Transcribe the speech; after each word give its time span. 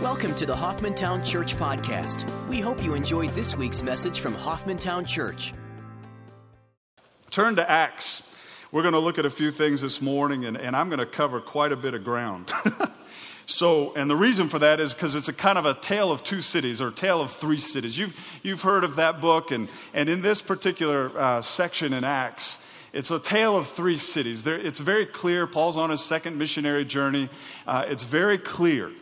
Welcome 0.00 0.36
to 0.36 0.46
the 0.46 0.54
Hoffmantown 0.54 1.24
Church 1.24 1.56
Podcast. 1.56 2.28
We 2.48 2.60
hope 2.60 2.82
you 2.84 2.94
enjoyed 2.94 3.30
this 3.30 3.56
week's 3.56 3.82
message 3.82 4.20
from 4.20 4.34
Hoffmantown 4.36 5.04
Church. 5.06 5.52
Turn 7.30 7.56
to 7.56 7.68
Acts. 7.68 8.22
We're 8.70 8.82
going 8.82 8.94
to 8.94 9.00
look 9.00 9.18
at 9.18 9.26
a 9.26 9.30
few 9.30 9.50
things 9.50 9.80
this 9.80 10.00
morning, 10.00 10.44
and, 10.44 10.56
and 10.56 10.76
I'm 10.76 10.88
going 10.88 11.00
to 11.00 11.06
cover 11.06 11.40
quite 11.40 11.72
a 11.72 11.76
bit 11.76 11.94
of 11.94 12.04
ground. 12.04 12.52
so, 13.46 13.92
and 13.94 14.08
the 14.08 14.14
reason 14.14 14.48
for 14.48 14.60
that 14.60 14.78
is 14.78 14.94
because 14.94 15.16
it's 15.16 15.26
a 15.26 15.32
kind 15.32 15.58
of 15.58 15.66
a 15.66 15.74
tale 15.74 16.12
of 16.12 16.22
two 16.22 16.42
cities 16.42 16.80
or 16.80 16.92
tale 16.92 17.20
of 17.20 17.32
three 17.32 17.58
cities. 17.58 17.98
You've, 17.98 18.40
you've 18.44 18.62
heard 18.62 18.84
of 18.84 18.96
that 18.96 19.20
book, 19.20 19.50
and, 19.50 19.68
and 19.92 20.08
in 20.08 20.22
this 20.22 20.42
particular 20.42 21.10
uh, 21.18 21.42
section 21.42 21.92
in 21.92 22.04
Acts, 22.04 22.58
it's 22.92 23.10
a 23.10 23.18
tale 23.18 23.56
of 23.56 23.66
three 23.66 23.96
cities. 23.96 24.44
There, 24.44 24.58
it's 24.58 24.78
very 24.78 25.06
clear. 25.06 25.48
Paul's 25.48 25.76
on 25.76 25.90
his 25.90 26.04
second 26.04 26.38
missionary 26.38 26.84
journey. 26.84 27.30
Uh, 27.66 27.84
it's 27.88 28.04
very 28.04 28.38
clear 28.38 28.92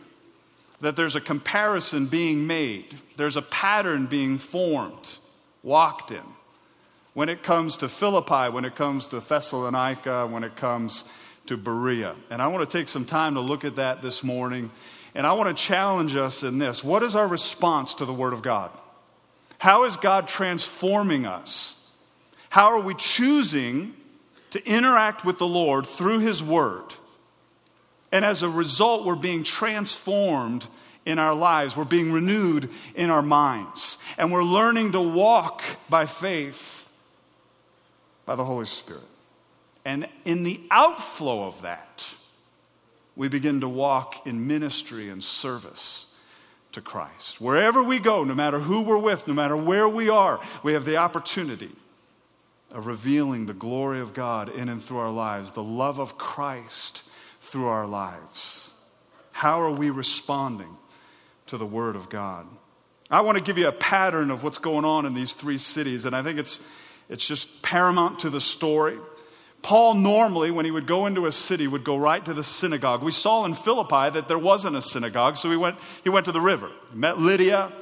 that 0.81 0.95
there's 0.95 1.15
a 1.15 1.21
comparison 1.21 2.07
being 2.07 2.45
made, 2.47 2.97
there's 3.15 3.37
a 3.37 3.41
pattern 3.41 4.07
being 4.07 4.37
formed, 4.37 5.17
walked 5.63 6.11
in. 6.11 6.23
When 7.13 7.29
it 7.29 7.43
comes 7.43 7.77
to 7.77 7.89
Philippi, 7.89 8.49
when 8.49 8.65
it 8.65 8.75
comes 8.75 9.07
to 9.07 9.19
Thessalonica, 9.19 10.27
when 10.27 10.43
it 10.43 10.55
comes 10.55 11.05
to 11.47 11.57
Berea. 11.57 12.15
And 12.29 12.41
I 12.41 12.47
want 12.47 12.69
to 12.69 12.77
take 12.77 12.87
some 12.87 13.05
time 13.05 13.33
to 13.35 13.41
look 13.41 13.65
at 13.65 13.75
that 13.75 14.01
this 14.01 14.23
morning. 14.23 14.71
And 15.13 15.27
I 15.27 15.33
want 15.33 15.55
to 15.55 15.63
challenge 15.63 16.15
us 16.15 16.43
in 16.43 16.57
this. 16.57 16.83
What 16.83 17.03
is 17.03 17.15
our 17.15 17.27
response 17.27 17.95
to 17.95 18.05
the 18.05 18.13
Word 18.13 18.33
of 18.33 18.41
God? 18.41 18.71
How 19.57 19.83
is 19.83 19.97
God 19.97 20.27
transforming 20.27 21.25
us? 21.25 21.75
How 22.49 22.71
are 22.71 22.79
we 22.79 22.95
choosing 22.95 23.93
to 24.51 24.65
interact 24.65 25.25
with 25.25 25.37
the 25.37 25.47
Lord 25.47 25.85
through 25.85 26.19
His 26.19 26.41
Word? 26.41 26.93
And 28.11 28.25
as 28.25 28.43
a 28.43 28.49
result, 28.49 29.05
we're 29.05 29.15
being 29.15 29.43
transformed 29.43 30.67
in 31.05 31.17
our 31.17 31.33
lives. 31.33 31.75
We're 31.75 31.85
being 31.85 32.11
renewed 32.11 32.69
in 32.95 33.09
our 33.09 33.21
minds. 33.21 33.97
And 34.17 34.31
we're 34.31 34.43
learning 34.43 34.91
to 34.93 35.01
walk 35.01 35.63
by 35.89 36.05
faith 36.05 36.85
by 38.25 38.35
the 38.35 38.45
Holy 38.45 38.65
Spirit. 38.65 39.03
And 39.83 40.07
in 40.25 40.43
the 40.43 40.61
outflow 40.69 41.45
of 41.45 41.61
that, 41.63 42.13
we 43.15 43.27
begin 43.27 43.61
to 43.61 43.69
walk 43.69 44.27
in 44.27 44.47
ministry 44.47 45.09
and 45.09 45.23
service 45.23 46.07
to 46.73 46.81
Christ. 46.81 47.41
Wherever 47.41 47.83
we 47.83 47.99
go, 47.99 48.23
no 48.23 48.35
matter 48.35 48.59
who 48.59 48.83
we're 48.83 48.97
with, 48.97 49.27
no 49.27 49.33
matter 49.33 49.57
where 49.57 49.89
we 49.89 50.09
are, 50.09 50.39
we 50.63 50.73
have 50.73 50.85
the 50.85 50.97
opportunity 50.97 51.71
of 52.71 52.85
revealing 52.85 53.45
the 53.45 53.53
glory 53.53 53.99
of 53.99 54.13
God 54.13 54.49
in 54.49 54.69
and 54.69 54.81
through 54.81 54.99
our 54.99 55.11
lives, 55.11 55.51
the 55.51 55.63
love 55.63 55.99
of 55.99 56.17
Christ 56.17 57.03
through 57.41 57.67
our 57.67 57.85
lives? 57.85 58.69
How 59.31 59.61
are 59.61 59.71
we 59.71 59.89
responding 59.89 60.77
to 61.47 61.57
the 61.57 61.65
Word 61.65 61.95
of 61.95 62.09
God? 62.09 62.47
I 63.09 63.21
want 63.21 63.37
to 63.37 63.43
give 63.43 63.57
you 63.57 63.67
a 63.67 63.73
pattern 63.73 64.31
of 64.31 64.43
what's 64.43 64.59
going 64.59 64.85
on 64.85 65.05
in 65.05 65.13
these 65.13 65.33
three 65.33 65.57
cities, 65.57 66.05
and 66.05 66.15
I 66.15 66.23
think 66.23 66.39
it's, 66.39 66.61
it's 67.09 67.27
just 67.27 67.61
paramount 67.61 68.19
to 68.19 68.29
the 68.29 68.39
story. 68.39 68.97
Paul 69.61 69.95
normally, 69.95 70.49
when 70.49 70.65
he 70.65 70.71
would 70.71 70.87
go 70.87 71.07
into 71.07 71.25
a 71.25 71.31
city, 71.31 71.67
would 71.67 71.83
go 71.83 71.97
right 71.97 72.23
to 72.23 72.33
the 72.33 72.43
synagogue. 72.43 73.03
We 73.03 73.11
saw 73.11 73.43
in 73.45 73.53
Philippi 73.53 74.11
that 74.11 74.27
there 74.27 74.39
wasn't 74.39 74.75
a 74.75 74.81
synagogue, 74.81 75.35
so 75.35 75.51
he 75.51 75.57
went, 75.57 75.77
he 76.03 76.09
went 76.09 76.25
to 76.27 76.31
the 76.31 76.41
river. 76.41 76.71
Met 76.93 77.19
Lydia, 77.19 77.73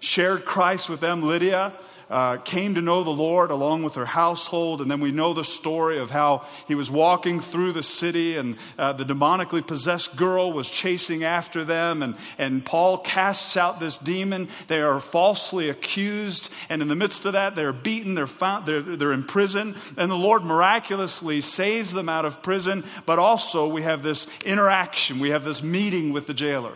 shared 0.00 0.44
Christ 0.44 0.88
with 0.88 1.00
them. 1.00 1.22
Lydia 1.22 1.74
uh, 2.10 2.38
came 2.38 2.74
to 2.74 2.80
know 2.80 3.02
the 3.02 3.10
Lord 3.10 3.50
along 3.50 3.82
with 3.82 3.94
her 3.94 4.06
household. 4.06 4.80
And 4.80 4.90
then 4.90 5.00
we 5.00 5.12
know 5.12 5.34
the 5.34 5.44
story 5.44 5.98
of 5.98 6.10
how 6.10 6.46
he 6.66 6.74
was 6.74 6.90
walking 6.90 7.40
through 7.40 7.72
the 7.72 7.82
city 7.82 8.36
and 8.36 8.56
uh, 8.78 8.92
the 8.92 9.04
demonically 9.04 9.66
possessed 9.66 10.16
girl 10.16 10.52
was 10.52 10.68
chasing 10.68 11.24
after 11.24 11.64
them. 11.64 12.02
And, 12.02 12.16
and 12.38 12.64
Paul 12.64 12.98
casts 12.98 13.56
out 13.56 13.80
this 13.80 13.98
demon. 13.98 14.48
They 14.66 14.80
are 14.80 15.00
falsely 15.00 15.68
accused. 15.68 16.50
And 16.68 16.82
in 16.82 16.88
the 16.88 16.96
midst 16.96 17.24
of 17.26 17.34
that, 17.34 17.56
they're 17.56 17.72
beaten, 17.72 18.14
they're, 18.14 18.26
found, 18.26 18.66
they're, 18.66 18.82
they're 18.82 19.12
in 19.12 19.24
prison. 19.24 19.76
And 19.96 20.10
the 20.10 20.16
Lord 20.16 20.44
miraculously 20.44 21.40
saves 21.40 21.92
them 21.92 22.08
out 22.08 22.24
of 22.24 22.42
prison. 22.42 22.84
But 23.06 23.18
also, 23.18 23.68
we 23.68 23.82
have 23.82 24.02
this 24.02 24.26
interaction, 24.44 25.18
we 25.18 25.30
have 25.30 25.44
this 25.44 25.62
meeting 25.62 26.12
with 26.12 26.26
the 26.26 26.34
jailer 26.34 26.72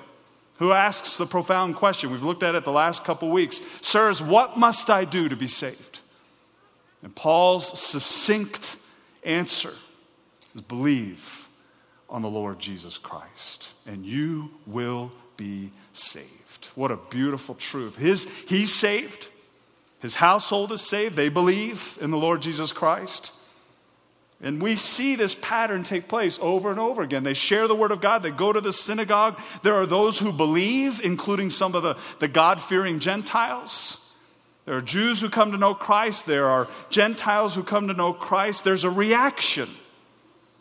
who 0.62 0.70
asks 0.70 1.16
the 1.16 1.26
profound 1.26 1.74
question. 1.74 2.12
We've 2.12 2.22
looked 2.22 2.44
at 2.44 2.54
it 2.54 2.64
the 2.64 2.70
last 2.70 3.02
couple 3.02 3.32
weeks. 3.32 3.60
Sirs, 3.80 4.22
what 4.22 4.56
must 4.56 4.90
I 4.90 5.04
do 5.04 5.28
to 5.28 5.34
be 5.34 5.48
saved? 5.48 5.98
And 7.02 7.12
Paul's 7.12 7.76
succinct 7.80 8.76
answer 9.24 9.74
is 10.54 10.62
believe 10.62 11.48
on 12.08 12.22
the 12.22 12.30
Lord 12.30 12.60
Jesus 12.60 12.96
Christ, 12.96 13.72
and 13.86 14.06
you 14.06 14.52
will 14.64 15.10
be 15.36 15.72
saved. 15.94 16.68
What 16.76 16.92
a 16.92 16.96
beautiful 17.10 17.56
truth. 17.56 17.96
His, 17.96 18.28
he's 18.46 18.72
saved, 18.72 19.30
his 19.98 20.14
household 20.14 20.70
is 20.70 20.80
saved. 20.80 21.16
They 21.16 21.28
believe 21.28 21.98
in 22.00 22.12
the 22.12 22.16
Lord 22.16 22.40
Jesus 22.40 22.70
Christ. 22.70 23.32
And 24.42 24.60
we 24.60 24.74
see 24.74 25.14
this 25.14 25.36
pattern 25.40 25.84
take 25.84 26.08
place 26.08 26.38
over 26.42 26.70
and 26.72 26.80
over 26.80 27.02
again. 27.02 27.22
They 27.22 27.34
share 27.34 27.68
the 27.68 27.76
word 27.76 27.92
of 27.92 28.00
God, 28.00 28.22
they 28.22 28.32
go 28.32 28.52
to 28.52 28.60
the 28.60 28.72
synagogue. 28.72 29.40
There 29.62 29.74
are 29.74 29.86
those 29.86 30.18
who 30.18 30.32
believe, 30.32 31.00
including 31.02 31.50
some 31.50 31.74
of 31.76 31.84
the, 31.84 31.96
the 32.18 32.28
God 32.28 32.60
fearing 32.60 32.98
Gentiles. 32.98 34.00
There 34.64 34.76
are 34.76 34.82
Jews 34.82 35.20
who 35.20 35.28
come 35.28 35.52
to 35.52 35.58
know 35.58 35.74
Christ, 35.74 36.26
there 36.26 36.48
are 36.48 36.68
Gentiles 36.90 37.54
who 37.54 37.62
come 37.62 37.88
to 37.88 37.94
know 37.94 38.12
Christ. 38.12 38.64
There's 38.64 38.84
a 38.84 38.90
reaction. 38.90 39.70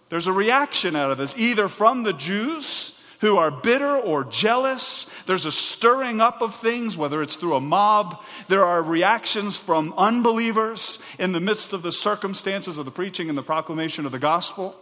There's 0.09 0.27
a 0.27 0.33
reaction 0.33 0.95
out 0.95 1.11
of 1.11 1.17
this, 1.17 1.35
either 1.37 1.67
from 1.67 2.03
the 2.03 2.13
Jews 2.13 2.93
who 3.21 3.37
are 3.37 3.51
bitter 3.51 3.95
or 3.95 4.25
jealous. 4.25 5.05
There's 5.27 5.45
a 5.45 5.51
stirring 5.51 6.19
up 6.19 6.41
of 6.41 6.55
things, 6.55 6.97
whether 6.97 7.21
it's 7.21 7.35
through 7.35 7.55
a 7.55 7.61
mob. 7.61 8.21
There 8.47 8.65
are 8.65 8.81
reactions 8.81 9.57
from 9.57 9.93
unbelievers 9.95 10.99
in 11.17 11.31
the 11.31 11.39
midst 11.39 11.71
of 11.71 11.83
the 11.83 11.91
circumstances 11.91 12.77
of 12.77 12.85
the 12.85 12.91
preaching 12.91 13.29
and 13.29 13.37
the 13.37 13.43
proclamation 13.43 14.05
of 14.05 14.11
the 14.11 14.19
gospel. 14.19 14.75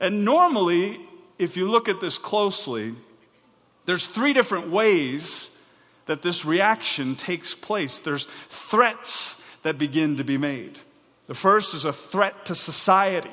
And 0.00 0.24
normally, 0.24 1.00
if 1.38 1.56
you 1.56 1.68
look 1.68 1.88
at 1.88 2.00
this 2.00 2.18
closely, 2.18 2.94
there's 3.86 4.06
three 4.06 4.32
different 4.32 4.68
ways 4.68 5.50
that 6.06 6.22
this 6.22 6.44
reaction 6.44 7.14
takes 7.14 7.54
place. 7.54 8.00
There's 8.00 8.26
threats 8.48 9.36
that 9.62 9.78
begin 9.78 10.16
to 10.16 10.24
be 10.24 10.38
made. 10.38 10.78
The 11.26 11.34
first 11.34 11.74
is 11.74 11.84
a 11.84 11.92
threat 11.92 12.46
to 12.46 12.54
society. 12.54 13.30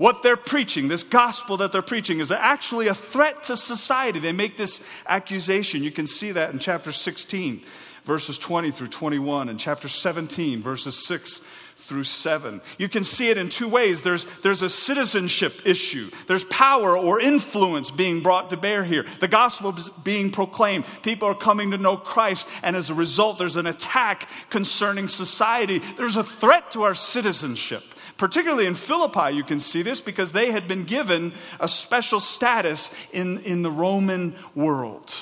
What 0.00 0.22
they're 0.22 0.38
preaching, 0.38 0.88
this 0.88 1.02
gospel 1.02 1.58
that 1.58 1.72
they're 1.72 1.82
preaching, 1.82 2.20
is 2.20 2.30
actually 2.30 2.88
a 2.88 2.94
threat 2.94 3.44
to 3.44 3.56
society. 3.58 4.18
They 4.18 4.32
make 4.32 4.56
this 4.56 4.80
accusation. 5.06 5.84
You 5.84 5.90
can 5.90 6.06
see 6.06 6.32
that 6.32 6.54
in 6.54 6.58
chapter 6.58 6.90
16, 6.90 7.60
verses 8.06 8.38
20 8.38 8.70
through 8.70 8.86
21, 8.86 9.50
and 9.50 9.60
chapter 9.60 9.88
17, 9.88 10.62
verses 10.62 11.06
6 11.06 11.42
through 11.76 12.04
7. 12.04 12.62
You 12.78 12.88
can 12.88 13.04
see 13.04 13.28
it 13.28 13.36
in 13.36 13.50
two 13.50 13.68
ways. 13.68 14.00
There's, 14.00 14.24
there's 14.42 14.62
a 14.62 14.70
citizenship 14.70 15.60
issue, 15.66 16.10
there's 16.28 16.44
power 16.44 16.96
or 16.96 17.20
influence 17.20 17.90
being 17.90 18.22
brought 18.22 18.48
to 18.50 18.56
bear 18.56 18.84
here. 18.84 19.04
The 19.20 19.28
gospel 19.28 19.76
is 19.76 19.90
being 20.02 20.30
proclaimed. 20.30 20.86
People 21.02 21.28
are 21.28 21.34
coming 21.34 21.72
to 21.72 21.78
know 21.78 21.98
Christ, 21.98 22.46
and 22.62 22.74
as 22.74 22.88
a 22.88 22.94
result, 22.94 23.36
there's 23.36 23.56
an 23.56 23.66
attack 23.66 24.30
concerning 24.48 25.08
society. 25.08 25.80
There's 25.98 26.16
a 26.16 26.24
threat 26.24 26.70
to 26.70 26.84
our 26.84 26.94
citizenship. 26.94 27.82
Particularly 28.20 28.66
in 28.66 28.74
Philippi, 28.74 29.34
you 29.34 29.42
can 29.42 29.58
see 29.58 29.80
this 29.80 30.02
because 30.02 30.32
they 30.32 30.50
had 30.50 30.68
been 30.68 30.84
given 30.84 31.32
a 31.58 31.66
special 31.66 32.20
status 32.20 32.90
in, 33.12 33.38
in 33.44 33.62
the 33.62 33.70
Roman 33.70 34.34
world. 34.54 35.16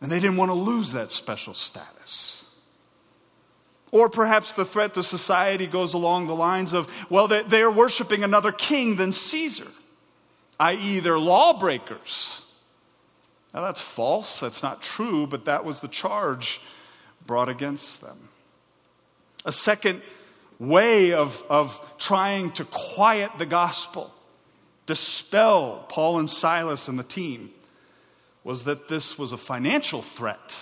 And 0.00 0.10
they 0.10 0.18
didn't 0.18 0.36
want 0.36 0.48
to 0.48 0.54
lose 0.54 0.90
that 0.94 1.12
special 1.12 1.54
status. 1.54 2.44
Or 3.92 4.08
perhaps 4.08 4.52
the 4.52 4.64
threat 4.64 4.94
to 4.94 5.04
society 5.04 5.68
goes 5.68 5.94
along 5.94 6.26
the 6.26 6.34
lines 6.34 6.72
of, 6.72 6.92
well, 7.08 7.28
they, 7.28 7.44
they 7.44 7.62
are 7.62 7.70
worshiping 7.70 8.24
another 8.24 8.50
king 8.50 8.96
than 8.96 9.12
Caesar, 9.12 9.68
i.e., 10.58 10.98
they're 10.98 11.20
lawbreakers. 11.20 12.42
Now, 13.54 13.60
that's 13.60 13.80
false. 13.80 14.40
That's 14.40 14.60
not 14.60 14.82
true, 14.82 15.28
but 15.28 15.44
that 15.44 15.64
was 15.64 15.82
the 15.82 15.86
charge 15.86 16.60
brought 17.24 17.48
against 17.48 18.00
them. 18.00 18.28
A 19.44 19.52
second 19.52 20.02
way 20.68 21.12
of, 21.12 21.42
of 21.48 21.80
trying 21.98 22.52
to 22.52 22.64
quiet 22.64 23.30
the 23.38 23.46
gospel, 23.46 24.12
dispel 24.86 25.86
Paul 25.88 26.18
and 26.18 26.28
Silas 26.28 26.88
and 26.88 26.98
the 26.98 27.04
team, 27.04 27.50
was 28.42 28.64
that 28.64 28.88
this 28.88 29.18
was 29.18 29.32
a 29.32 29.36
financial 29.36 30.02
threat. 30.02 30.58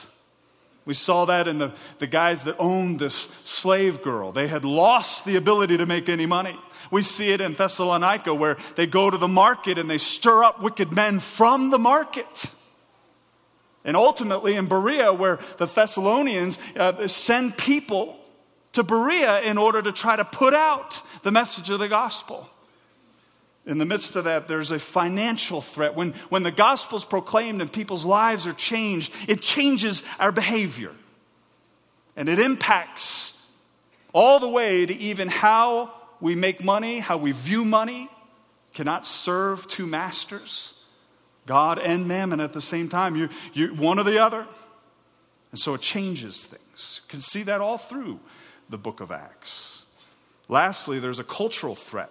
We 0.84 0.94
saw 0.94 1.26
that 1.26 1.46
in 1.46 1.58
the, 1.58 1.72
the 1.99 2.06
guys 2.08 2.43
that 2.44 2.56
owned 2.58 2.99
this 2.99 3.28
slave 3.44 4.02
girl. 4.02 4.32
They 4.32 4.49
had 4.49 4.64
lost 4.64 5.25
the 5.25 5.37
ability 5.37 5.76
to 5.76 5.87
make 5.87 6.08
any 6.08 6.26
money. 6.26 6.58
We 6.90 7.02
see 7.02 7.31
it 7.31 7.40
in 7.40 7.55
Thessalonica 7.55 8.34
where 8.34 8.56
they 8.75 8.87
go 8.87 9.08
to 9.08 9.16
the 9.16 9.28
market 9.28 9.78
and 9.78 9.88
they 9.88 9.98
stir 9.98 10.43
up 10.43 10.60
wicked 10.60 10.90
men 10.90 11.20
from 11.20 11.70
the 11.70 11.78
market. 11.78 12.50
And 13.84 13.96
ultimately 13.96 14.55
in 14.55 14.66
Berea, 14.66 15.12
where 15.12 15.38
the 15.58 15.66
Thessalonians 15.66 16.58
uh, 16.76 17.06
send 17.06 17.56
people 17.56 18.19
to 18.72 18.82
Berea 18.82 19.42
in 19.42 19.58
order 19.58 19.82
to 19.82 19.92
try 19.92 20.16
to 20.16 20.24
put 20.24 20.54
out 20.54 21.02
the 21.22 21.30
message 21.30 21.70
of 21.70 21.78
the 21.78 21.88
gospel. 21.88 22.48
In 23.64 23.78
the 23.78 23.86
midst 23.86 24.16
of 24.16 24.24
that, 24.24 24.48
there's 24.48 24.70
a 24.70 24.78
financial 24.78 25.60
threat. 25.60 25.94
When, 25.94 26.14
when 26.30 26.42
the 26.42 26.50
gospel's 26.50 27.04
proclaimed 27.04 27.60
and 27.60 27.72
people's 27.72 28.04
lives 28.04 28.46
are 28.46 28.52
changed, 28.52 29.12
it 29.28 29.40
changes 29.40 30.02
our 30.19 30.32
behavior. 30.32 30.90
And 32.16 32.28
it 32.28 32.40
impacts 32.40 33.34
all 34.12 34.40
the 34.40 34.48
way 34.48 34.84
to 34.84 34.94
even 34.94 35.28
how 35.28 35.92
we 36.20 36.34
make 36.34 36.64
money, 36.64 36.98
how 36.98 37.19
we 37.19 37.32
view 37.32 37.64
money. 37.64 38.08
Cannot 38.74 39.06
serve 39.06 39.69
two 39.69 39.86
masters, 39.86 40.74
God 41.46 41.78
and 41.78 42.08
mammon 42.08 42.40
at 42.40 42.54
the 42.54 42.60
same 42.60 42.88
time. 42.88 43.16
You, 43.16 43.28
you, 43.52 43.74
one 43.74 43.98
or 43.98 44.04
the 44.04 44.19
other. 44.19 44.46
And 45.50 45.60
so 45.60 45.74
it 45.74 45.82
changes 45.82 46.38
things. 46.38 47.00
You 47.04 47.10
can 47.10 47.20
see 47.20 47.42
that 47.44 47.60
all 47.60 47.78
through 47.78 48.19
the 48.72 48.78
book 48.78 49.00
of 49.00 49.12
Acts. 49.12 49.84
Lastly, 50.48 50.98
there's 50.98 51.20
a 51.20 51.24
cultural 51.24 51.76
threat. 51.76 52.10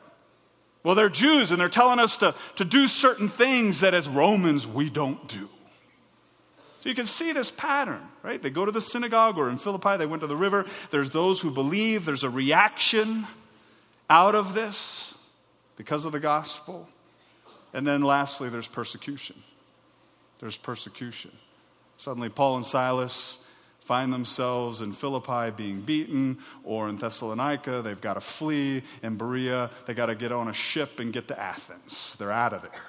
Well, 0.84 0.96
they're 0.96 1.10
Jews 1.10 1.52
and 1.52 1.60
they're 1.60 1.70
telling 1.70 2.00
us 2.00 2.18
to, 2.18 2.34
to 2.56 2.66
do 2.66 2.88
certain 2.88 3.30
things 3.30 3.82
that 3.82 3.94
as 3.94 4.08
Romans 4.08 4.66
we 4.66 4.90
don't 4.90 5.28
do. 5.28 5.50
So 6.80 6.90
you 6.90 6.96
can 6.96 7.06
see 7.06 7.32
this 7.34 7.52
pattern, 7.52 8.02
right? 8.24 8.42
They 8.42 8.50
go 8.50 8.66
to 8.66 8.72
the 8.72 8.82
synagogue 8.82 9.38
or 9.38 9.50
in 9.50 9.58
Philippi, 9.58 9.98
they 9.98 10.08
went 10.08 10.22
to 10.22 10.28
the 10.28 10.38
river. 10.38 10.66
There's 10.90 11.12
those 11.12 11.40
who 11.40 11.52
believe, 11.52 12.06
there's 12.06 12.24
a 12.24 12.30
reaction 12.30 13.28
out 14.10 14.34
of 14.34 14.56
this 14.56 15.14
because 15.78 16.06
of 16.06 16.12
the 16.12 16.20
gospel. 16.20 16.90
And 17.74 17.86
then 17.86 18.02
lastly, 18.02 18.50
there's 18.50 18.68
persecution. 18.68 19.36
There's 20.40 20.58
persecution. 20.58 21.32
Suddenly, 21.98 22.30
Paul 22.30 22.56
and 22.56 22.66
Silas 22.66 23.40
find 23.82 24.14
themselves 24.14 24.82
in 24.82 24.92
Philippi 24.92 25.52
being 25.52 25.82
beaten, 25.82 26.38
or 26.64 26.88
in 26.88 26.98
Thessalonica, 26.98 27.82
they've 27.82 28.00
got 28.00 28.14
to 28.14 28.22
flee. 28.22 28.84
In 29.04 29.18
Berea, 29.18 29.70
they 29.86 29.94
got 29.94 30.06
to 30.06 30.16
get 30.16 30.32
on 30.32 30.48
a 30.48 30.54
ship 30.54 31.00
and 31.00 31.12
get 31.12 31.28
to 31.28 31.40
Athens. 31.40 32.16
They're 32.18 32.32
out 32.32 32.54
of 32.54 32.62
there. 32.62 32.84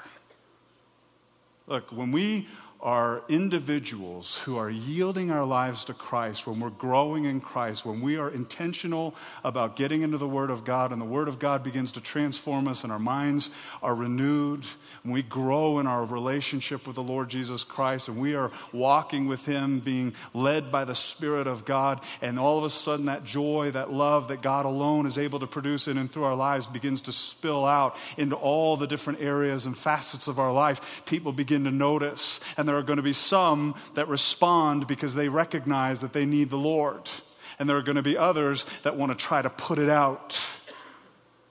Look, 1.66 1.90
when 1.90 2.12
we 2.12 2.48
are 2.82 3.22
individuals 3.28 4.38
who 4.38 4.56
are 4.56 4.68
yielding 4.68 5.30
our 5.30 5.44
lives 5.44 5.84
to 5.84 5.94
Christ, 5.94 6.48
when 6.48 6.58
we're 6.58 6.70
growing 6.70 7.26
in 7.26 7.40
Christ, 7.40 7.86
when 7.86 8.00
we 8.00 8.16
are 8.16 8.28
intentional 8.28 9.14
about 9.44 9.76
getting 9.76 10.02
into 10.02 10.18
the 10.18 10.26
Word 10.26 10.50
of 10.50 10.64
God 10.64 10.90
and 10.90 11.00
the 11.00 11.06
Word 11.06 11.28
of 11.28 11.38
God 11.38 11.62
begins 11.62 11.92
to 11.92 12.00
transform 12.00 12.66
us 12.66 12.82
and 12.82 12.92
our 12.92 12.98
minds 12.98 13.50
are 13.84 13.94
renewed, 13.94 14.64
when 15.04 15.14
we 15.14 15.22
grow 15.22 15.78
in 15.78 15.86
our 15.86 16.04
relationship 16.04 16.84
with 16.84 16.96
the 16.96 17.02
Lord 17.02 17.28
Jesus 17.28 17.62
Christ 17.62 18.08
and 18.08 18.20
we 18.20 18.34
are 18.34 18.50
walking 18.72 19.28
with 19.28 19.46
Him, 19.46 19.78
being 19.78 20.14
led 20.34 20.72
by 20.72 20.84
the 20.84 20.96
Spirit 20.96 21.46
of 21.46 21.64
God, 21.64 22.02
and 22.20 22.36
all 22.36 22.58
of 22.58 22.64
a 22.64 22.70
sudden 22.70 23.06
that 23.06 23.22
joy, 23.22 23.70
that 23.70 23.92
love 23.92 24.26
that 24.28 24.42
God 24.42 24.66
alone 24.66 25.06
is 25.06 25.18
able 25.18 25.38
to 25.38 25.46
produce 25.46 25.86
in 25.86 25.98
and 25.98 26.10
through 26.10 26.24
our 26.24 26.34
lives 26.34 26.66
begins 26.66 27.02
to 27.02 27.12
spill 27.12 27.64
out 27.64 27.96
into 28.16 28.34
all 28.34 28.76
the 28.76 28.88
different 28.88 29.20
areas 29.20 29.66
and 29.66 29.76
facets 29.76 30.26
of 30.26 30.40
our 30.40 30.52
life, 30.52 31.04
people 31.06 31.32
begin 31.32 31.62
to 31.62 31.70
notice 31.70 32.40
and 32.56 32.71
there 32.72 32.78
are 32.78 32.82
going 32.82 32.96
to 32.96 33.02
be 33.02 33.12
some 33.12 33.74
that 33.92 34.08
respond 34.08 34.86
because 34.86 35.14
they 35.14 35.28
recognize 35.28 36.00
that 36.00 36.14
they 36.14 36.24
need 36.24 36.48
the 36.48 36.56
Lord. 36.56 37.10
And 37.58 37.68
there 37.68 37.76
are 37.76 37.82
going 37.82 37.96
to 37.96 38.02
be 38.02 38.16
others 38.16 38.64
that 38.82 38.96
want 38.96 39.12
to 39.12 39.18
try 39.18 39.42
to 39.42 39.50
put 39.50 39.78
it 39.78 39.90
out 39.90 40.40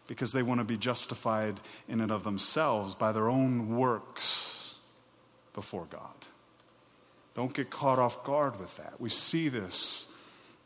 because 0.07 0.33
they 0.33 0.41
want 0.41 0.61
to 0.61 0.63
be 0.63 0.77
justified 0.77 1.59
in 1.87 2.01
and 2.01 2.11
of 2.11 2.23
themselves 2.23 2.95
by 2.95 3.11
their 3.11 3.29
own 3.29 3.77
works 3.77 4.73
before 5.53 5.85
God. 5.91 6.01
Don't 7.35 7.53
get 7.53 7.69
caught 7.69 7.99
off 7.99 8.23
guard 8.23 8.59
with 8.59 8.75
that. 8.77 8.99
We 8.99 9.09
see 9.09 9.47
this 9.47 10.07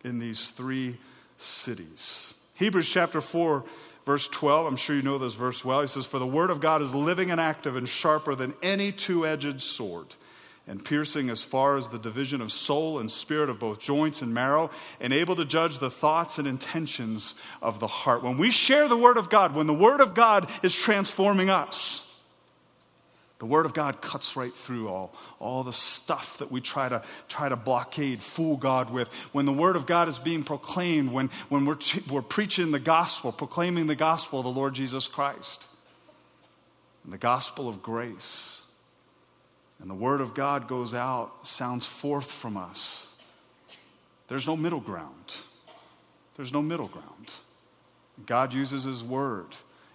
in 0.05 0.19
these 0.19 0.51
three 0.51 0.97
cities. 1.37 2.33
Hebrews 2.53 2.89
chapter 2.89 3.19
4 3.19 3.65
verse 4.05 4.29
12, 4.29 4.67
I'm 4.67 4.77
sure 4.77 4.95
you 4.95 5.01
know 5.01 5.17
this 5.17 5.33
verse 5.33 5.65
well. 5.65 5.81
He 5.81 5.87
says, 5.87 6.05
For 6.05 6.19
the 6.19 6.25
word 6.25 6.49
of 6.49 6.61
God 6.61 6.81
is 6.81 6.95
living 6.95 7.29
and 7.29 7.41
active 7.41 7.75
and 7.75 7.89
sharper 7.89 8.35
than 8.35 8.53
any 8.61 8.93
two 8.93 9.27
edged 9.27 9.61
sword 9.61 10.15
and 10.67 10.83
piercing 10.83 11.29
as 11.29 11.43
far 11.43 11.77
as 11.77 11.89
the 11.89 11.99
division 11.99 12.41
of 12.41 12.51
soul 12.51 12.99
and 12.99 13.11
spirit 13.11 13.49
of 13.49 13.59
both 13.59 13.79
joints 13.79 14.21
and 14.21 14.33
marrow, 14.33 14.71
and 14.99 15.13
able 15.13 15.35
to 15.35 15.45
judge 15.45 15.79
the 15.79 15.91
thoughts 15.91 16.39
and 16.39 16.47
intentions 16.47 17.35
of 17.61 17.79
the 17.79 17.87
heart. 17.87 18.23
When 18.23 18.37
we 18.37 18.49
share 18.49 18.87
the 18.87 18.97
Word 18.97 19.17
of 19.17 19.29
God, 19.29 19.53
when 19.53 19.67
the 19.67 19.73
Word 19.73 20.01
of 20.01 20.15
God 20.15 20.49
is 20.63 20.73
transforming 20.73 21.49
us, 21.49 22.01
the 23.37 23.45
Word 23.45 23.65
of 23.65 23.73
God 23.73 24.01
cuts 24.01 24.35
right 24.35 24.55
through 24.55 24.87
all, 24.87 25.13
all 25.39 25.63
the 25.63 25.73
stuff 25.73 26.39
that 26.39 26.51
we 26.51 26.61
try 26.61 26.89
to, 26.89 27.03
try 27.27 27.47
to 27.47 27.55
blockade, 27.55 28.23
fool 28.23 28.57
God 28.57 28.89
with. 28.89 29.13
When 29.33 29.45
the 29.45 29.53
Word 29.53 29.75
of 29.75 29.85
God 29.85 30.09
is 30.09 30.17
being 30.17 30.43
proclaimed, 30.43 31.11
when, 31.11 31.29
when 31.49 31.65
we're, 31.65 31.77
we're 32.09 32.21
preaching 32.23 32.71
the 32.71 32.79
gospel, 32.79 33.31
proclaiming 33.31 33.85
the 33.87 33.95
gospel 33.95 34.39
of 34.39 34.45
the 34.45 34.51
Lord 34.51 34.73
Jesus 34.73 35.07
Christ, 35.07 35.67
and 37.03 37.13
the 37.13 37.19
gospel 37.19 37.69
of 37.69 37.83
grace 37.83 38.63
and 39.79 39.89
the 39.89 39.95
word 39.95 40.21
of 40.21 40.33
God 40.33 40.67
goes 40.67 40.93
out, 40.93 41.45
sounds 41.47 41.85
forth 41.85 42.31
from 42.31 42.57
us. 42.57 43.13
There's 44.27 44.47
no 44.47 44.55
middle 44.55 44.79
ground. 44.79 45.35
There's 46.35 46.53
no 46.53 46.61
middle 46.61 46.87
ground. 46.87 47.33
God 48.25 48.53
uses 48.53 48.83
his 48.83 49.03
word 49.03 49.47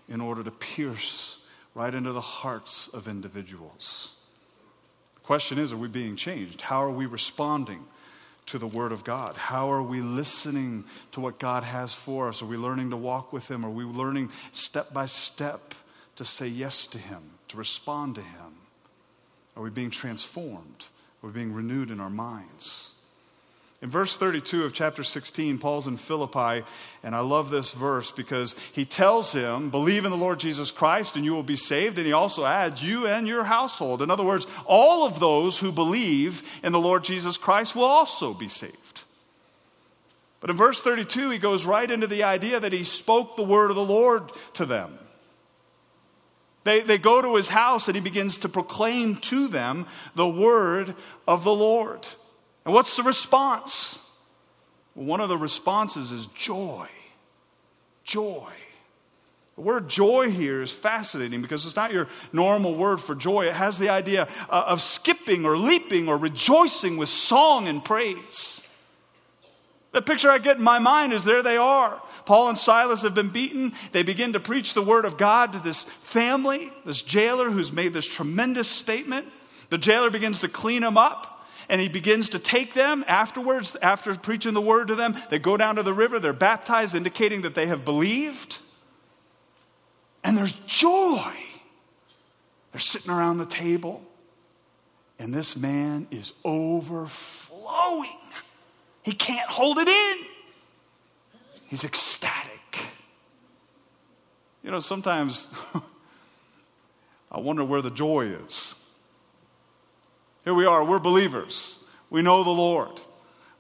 in 0.09 0.21
order 0.21 0.43
to 0.43 0.51
pierce 0.51 1.39
right 1.75 1.95
into 1.95 2.13
the 2.13 2.21
hearts 2.21 2.89
of 2.89 3.09
individuals. 3.09 4.15
The 5.15 5.21
question 5.21 5.59
is 5.59 5.73
are 5.73 5.77
we 5.77 5.89
being 5.89 6.17
changed? 6.17 6.61
How 6.61 6.83
are 6.83 6.91
we 6.91 7.07
responding 7.07 7.85
to 8.47 8.59
the 8.59 8.67
Word 8.67 8.91
of 8.91 9.05
God? 9.05 9.37
How 9.37 9.71
are 9.71 9.83
we 9.83 10.01
listening 10.01 10.85
to 11.13 11.21
what 11.21 11.39
God 11.39 11.63
has 11.63 11.95
for 11.95 12.29
us? 12.29 12.43
Are 12.43 12.47
we 12.47 12.57
learning 12.57 12.91
to 12.91 12.97
walk 12.97 13.33
with 13.33 13.49
Him? 13.49 13.65
Are 13.65 13.71
we 13.71 13.85
learning 13.85 14.31
step 14.51 14.93
by 14.93 15.07
step 15.07 15.75
to 16.17 16.25
say 16.25 16.49
yes 16.49 16.87
to 16.89 16.99
Him, 16.99 17.23
to 17.49 17.57
respond 17.57 18.17
to 18.17 18.23
Him? 18.23 18.60
Are 19.61 19.65
we 19.65 19.69
being 19.69 19.91
transformed? 19.91 20.87
Are 21.23 21.27
we 21.27 21.33
being 21.35 21.53
renewed 21.53 21.91
in 21.91 22.01
our 22.01 22.09
minds? 22.09 22.93
In 23.83 23.91
verse 23.91 24.17
32 24.17 24.65
of 24.65 24.73
chapter 24.73 25.05
16, 25.05 25.59
Paul's 25.59 25.87
in 25.87 25.99
Philippi, 25.99 26.65
and 27.03 27.15
I 27.15 27.21
love 27.21 27.51
this 27.51 27.73
verse 27.73 28.11
because 28.11 28.57
he 28.73 28.87
tells 28.87 29.35
him, 29.35 29.69
Believe 29.69 30.07
in 30.07 30.13
the 30.13 30.17
Lord 30.17 30.41
Jesus 30.41 30.71
Christ 30.71 31.17
and 31.17 31.27
you 31.27 31.35
will 31.35 31.43
be 31.43 31.57
saved. 31.57 31.99
And 31.99 32.07
he 32.07 32.15
also 32.15 32.47
adds, 32.47 32.83
You 32.83 33.07
and 33.07 33.29
your 33.29 33.45
household. 33.45 34.01
In 34.01 34.11
other 34.11 34.25
words, 34.25 34.47
all 34.65 35.05
of 35.05 35.21
those 35.21 35.59
who 35.59 35.73
believe 35.73 36.43
in 36.65 36.73
the 36.73 36.81
Lord 36.81 37.05
Jesus 37.05 37.37
Christ 37.37 37.77
will 37.77 37.85
also 37.85 38.33
be 38.33 38.49
saved. 38.49 39.03
But 40.41 40.49
in 40.49 40.57
verse 40.57 40.83
32, 40.83 41.29
he 41.29 41.39
goes 41.39 41.67
right 41.67 41.91
into 41.91 42.07
the 42.07 42.23
idea 42.23 42.61
that 42.61 42.73
he 42.73 42.83
spoke 42.83 43.37
the 43.37 43.43
word 43.43 43.69
of 43.69 43.77
the 43.77 43.85
Lord 43.85 44.33
to 44.55 44.65
them. 44.65 44.99
They, 46.65 46.81
they 46.81 46.99
go 46.99 47.23
to 47.23 47.37
his 47.37 47.49
house 47.49 47.89
and 47.89 47.95
he 47.95 48.01
begins 48.01 48.39
to 48.39 48.49
proclaim 48.49 49.17
to 49.17 49.49
them 49.49 49.87
the 50.15 50.29
word 50.29 50.95
of 51.27 51.45
the 51.45 51.55
Lord. 51.55 52.07
And 52.65 52.75
what's 52.75 52.97
the 52.97 53.03
response? 53.03 53.99
Well, 54.95 55.07
one 55.07 55.21
of 55.21 55.29
the 55.29 55.39
responses 55.39 56.13
is 56.13 56.27
joy. 56.27 56.89
Joy. 58.05 58.53
The 59.57 59.63
word 59.63 59.89
joy 59.89 60.31
here 60.31 60.63
is 60.63 60.73
fascinating 60.73 61.43
because 61.43 61.67
it's 61.67 61.77
not 61.77 61.93
your 61.93 62.09
normal 62.33 62.75
word 62.75 63.01
for 63.01 63.15
joy. 63.15 63.47
It 63.47 63.55
has 63.55 63.79
the 63.79 63.89
idea 63.89 64.29
uh, 64.49 64.65
of 64.67 64.81
skipping 64.81 65.45
or 65.45 65.57
leaping 65.57 66.09
or 66.09 66.17
rejoicing 66.17 66.97
with 66.97 67.09
song 67.09 67.69
and 67.69 67.85
praise. 67.85 68.60
The 69.93 70.03
picture 70.03 70.31
I 70.31 70.39
get 70.39 70.59
in 70.59 70.63
my 70.63 70.79
mind 70.79 71.13
is 71.13 71.25
there 71.25 71.43
they 71.43 71.57
are. 71.57 72.01
Paul 72.25 72.49
and 72.49 72.59
Silas 72.59 73.03
have 73.03 73.15
been 73.15 73.31
beaten. 73.31 73.73
They 73.91 74.05
begin 74.05 74.35
to 74.35 74.41
preach 74.41 74.75
the 74.75 74.83
word 74.83 75.05
of 75.05 75.17
God 75.17 75.53
to 75.53 75.59
this 75.59 75.83
family, 75.83 76.73
this 76.85 77.03
jailer 77.03 77.51
who's 77.51 77.73
made 77.73 77.93
this 77.93 78.07
tremendous 78.07 78.69
statement. 78.69 79.27
The 79.69 79.79
jailer 79.79 80.11
begins 80.11 80.39
to 80.41 80.49
clean 80.49 80.83
them 80.83 80.97
up 80.97 81.31
and 81.69 81.81
he 81.81 81.89
begins 81.89 82.31
to 82.31 82.39
take 82.39 82.75
them 82.75 83.05
afterwards, 83.07 83.77
after 83.81 84.15
preaching 84.17 84.55
the 84.55 84.61
word 84.61 84.89
to 84.89 84.97
them. 84.97 85.17
They 85.31 85.39
go 85.39 85.57
down 85.57 85.77
to 85.77 85.85
the 85.85 85.93
river, 85.93 86.19
they're 86.19 86.33
baptized, 86.33 86.97
indicating 86.97 87.43
that 87.43 87.55
they 87.55 87.67
have 87.67 87.85
believed. 87.85 88.59
And 90.25 90.37
there's 90.37 90.55
joy. 90.67 91.33
They're 92.73 92.81
sitting 92.81 93.11
around 93.11 93.39
the 93.39 93.47
table, 93.47 94.03
and 95.19 95.33
this 95.33 95.57
man 95.57 96.09
is 96.11 96.35
overflowing 96.45 98.20
he 99.03 99.13
can't 99.13 99.49
hold 99.49 99.79
it 99.79 99.89
in. 99.89 100.17
He's 101.69 101.85
ecstatic. 101.85 102.79
You 104.63 104.71
know, 104.71 104.81
sometimes 104.81 105.49
I 107.33 107.41
wonder 107.41 107.65
where 107.65 107.83
the 107.83 107.91
joy 107.91 108.27
is. 108.27 108.75
Here 110.45 110.55
we 110.55 110.67
are, 110.67 110.85
we're 110.85 110.99
believers. 110.99 111.79
We 112.11 112.23
know 112.23 112.43
the 112.43 112.51
Lord. 112.51 113.01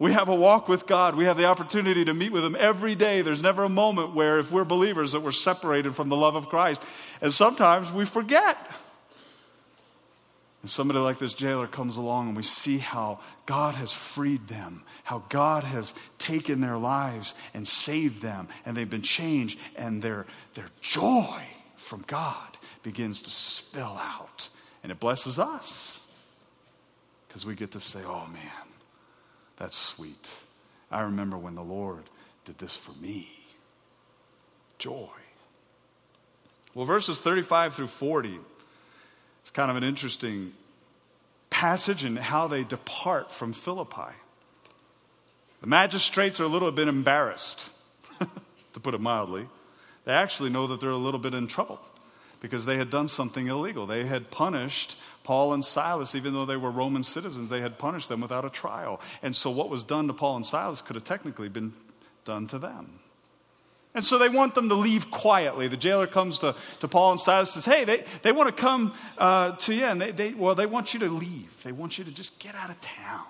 We 0.00 0.12
have 0.12 0.30
a 0.30 0.34
walk 0.34 0.66
with 0.66 0.86
God. 0.86 1.14
We 1.14 1.26
have 1.26 1.36
the 1.36 1.44
opportunity 1.44 2.06
to 2.06 2.14
meet 2.14 2.32
with 2.32 2.42
Him 2.42 2.56
every 2.58 2.94
day. 2.94 3.20
There's 3.20 3.42
never 3.42 3.64
a 3.64 3.68
moment 3.68 4.14
where, 4.14 4.38
if 4.38 4.50
we're 4.50 4.64
believers, 4.64 5.12
that 5.12 5.20
we're 5.20 5.30
separated 5.30 5.94
from 5.94 6.08
the 6.08 6.16
love 6.16 6.36
of 6.36 6.48
Christ. 6.48 6.82
And 7.20 7.30
sometimes 7.30 7.92
we 7.92 8.06
forget. 8.06 8.56
And 10.62 10.70
somebody 10.70 10.98
like 11.00 11.18
this 11.18 11.32
jailer 11.32 11.66
comes 11.66 11.96
along, 11.96 12.28
and 12.28 12.36
we 12.36 12.42
see 12.42 12.78
how 12.78 13.20
God 13.46 13.76
has 13.76 13.92
freed 13.92 14.48
them, 14.48 14.82
how 15.04 15.24
God 15.30 15.64
has 15.64 15.94
taken 16.18 16.60
their 16.60 16.76
lives 16.76 17.34
and 17.54 17.66
saved 17.66 18.20
them, 18.20 18.48
and 18.66 18.76
they've 18.76 18.88
been 18.88 19.00
changed, 19.00 19.58
and 19.76 20.02
their, 20.02 20.26
their 20.54 20.68
joy 20.82 21.42
from 21.76 22.04
God 22.06 22.58
begins 22.82 23.22
to 23.22 23.30
spill 23.30 23.98
out. 24.02 24.50
And 24.82 24.92
it 24.92 25.00
blesses 25.00 25.38
us 25.38 26.02
because 27.26 27.46
we 27.46 27.54
get 27.54 27.70
to 27.72 27.80
say, 27.80 28.00
oh 28.04 28.26
man, 28.32 28.68
that's 29.56 29.76
sweet. 29.76 30.30
I 30.90 31.02
remember 31.02 31.38
when 31.38 31.54
the 31.54 31.62
Lord 31.62 32.02
did 32.44 32.58
this 32.58 32.76
for 32.76 32.92
me. 32.92 33.30
Joy. 34.78 35.08
Well, 36.74 36.86
verses 36.86 37.18
35 37.20 37.74
through 37.74 37.86
40 37.86 38.38
is 39.44 39.50
kind 39.50 39.70
of 39.70 39.76
an 39.76 39.84
interesting 39.84 40.52
passage 41.50 42.04
in 42.04 42.16
how 42.16 42.46
they 42.46 42.64
depart 42.64 43.32
from 43.32 43.52
Philippi. 43.52 44.14
The 45.60 45.66
magistrates 45.66 46.40
are 46.40 46.44
a 46.44 46.48
little 46.48 46.72
bit 46.72 46.88
embarrassed, 46.88 47.68
to 48.72 48.80
put 48.80 48.94
it 48.94 49.00
mildly. 49.00 49.46
They 50.04 50.12
actually 50.12 50.50
know 50.50 50.66
that 50.68 50.80
they're 50.80 50.90
a 50.90 50.96
little 50.96 51.20
bit 51.20 51.34
in 51.34 51.46
trouble 51.46 51.80
because 52.40 52.64
they 52.64 52.78
had 52.78 52.88
done 52.88 53.08
something 53.08 53.48
illegal. 53.48 53.86
They 53.86 54.06
had 54.06 54.30
punished 54.30 54.96
Paul 55.22 55.52
and 55.52 55.64
Silas, 55.64 56.14
even 56.14 56.32
though 56.32 56.46
they 56.46 56.56
were 56.56 56.70
Roman 56.70 57.02
citizens, 57.02 57.50
they 57.50 57.60
had 57.60 57.78
punished 57.78 58.08
them 58.08 58.20
without 58.22 58.44
a 58.44 58.50
trial. 58.50 59.00
And 59.22 59.36
so, 59.36 59.50
what 59.50 59.68
was 59.68 59.82
done 59.82 60.06
to 60.06 60.14
Paul 60.14 60.36
and 60.36 60.46
Silas 60.46 60.80
could 60.80 60.96
have 60.96 61.04
technically 61.04 61.50
been 61.50 61.74
done 62.24 62.46
to 62.48 62.58
them. 62.58 62.99
And 63.94 64.04
so 64.04 64.18
they 64.18 64.28
want 64.28 64.54
them 64.54 64.68
to 64.68 64.74
leave 64.76 65.10
quietly. 65.10 65.66
The 65.66 65.76
jailer 65.76 66.06
comes 66.06 66.38
to, 66.40 66.54
to 66.78 66.88
Paul 66.88 67.12
and 67.12 67.20
Silas 67.20 67.54
and 67.54 67.64
says, 67.64 67.74
Hey, 67.74 67.84
they, 67.84 68.04
they 68.22 68.30
want 68.30 68.54
to 68.54 68.60
come 68.62 68.94
uh, 69.18 69.52
to 69.52 69.74
you, 69.74 69.84
and 69.84 70.00
they, 70.00 70.12
they, 70.12 70.32
well, 70.32 70.54
they 70.54 70.66
want 70.66 70.94
you 70.94 71.00
to 71.00 71.08
leave. 71.08 71.62
They 71.64 71.72
want 71.72 71.98
you 71.98 72.04
to 72.04 72.12
just 72.12 72.38
get 72.38 72.54
out 72.54 72.70
of 72.70 72.80
town. 72.80 73.24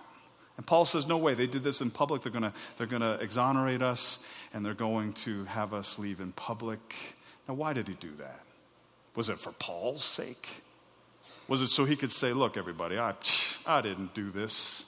And 0.58 0.66
Paul 0.66 0.84
says, 0.84 1.06
No 1.06 1.16
way. 1.16 1.34
They 1.34 1.46
did 1.46 1.62
this 1.62 1.80
in 1.80 1.90
public. 1.90 2.22
They're 2.22 2.32
going 2.32 2.52
they're 2.76 2.86
to 2.86 3.18
exonerate 3.22 3.80
us, 3.80 4.18
and 4.52 4.64
they're 4.64 4.74
going 4.74 5.14
to 5.14 5.44
have 5.44 5.72
us 5.72 5.98
leave 5.98 6.20
in 6.20 6.32
public. 6.32 6.94
Now, 7.48 7.54
why 7.54 7.72
did 7.72 7.88
he 7.88 7.94
do 7.94 8.14
that? 8.18 8.42
Was 9.16 9.30
it 9.30 9.38
for 9.38 9.52
Paul's 9.52 10.04
sake? 10.04 10.46
Was 11.48 11.62
it 11.62 11.68
so 11.68 11.86
he 11.86 11.96
could 11.96 12.12
say, 12.12 12.34
Look, 12.34 12.58
everybody, 12.58 12.98
I, 12.98 13.14
I 13.64 13.80
didn't 13.80 14.12
do 14.12 14.30
this? 14.30 14.84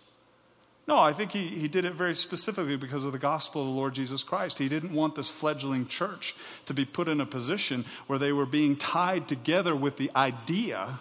No, 0.89 0.99
I 0.99 1.13
think 1.13 1.31
he, 1.31 1.47
he 1.47 1.69
did 1.69 1.85
it 1.85 1.95
very 1.95 2.15
specifically 2.15 2.77
because 2.77 3.05
of 3.05 3.13
the 3.13 3.19
gospel 3.19 3.63
of 3.63 3.69
the 3.69 3.75
Lord 3.75 3.95
Jesus 3.95 4.25
Christ. 4.25 4.59
He 4.59 4.69
didn't 4.69 4.93
want 4.93 5.15
this 5.15 5.31
fledgling 5.31 5.87
church 5.87 6.35
to 6.67 6.75
be 6.75 6.85
put 6.85 7.07
in 7.07 7.21
a 7.21 7.27
position 7.27 7.85
where 8.09 8.19
they 8.19 8.33
were 8.33 8.47
being 8.47 8.75
tied 8.75 9.29
together 9.29 9.77
with 9.77 9.97
the 9.97 10.11
idea 10.17 10.99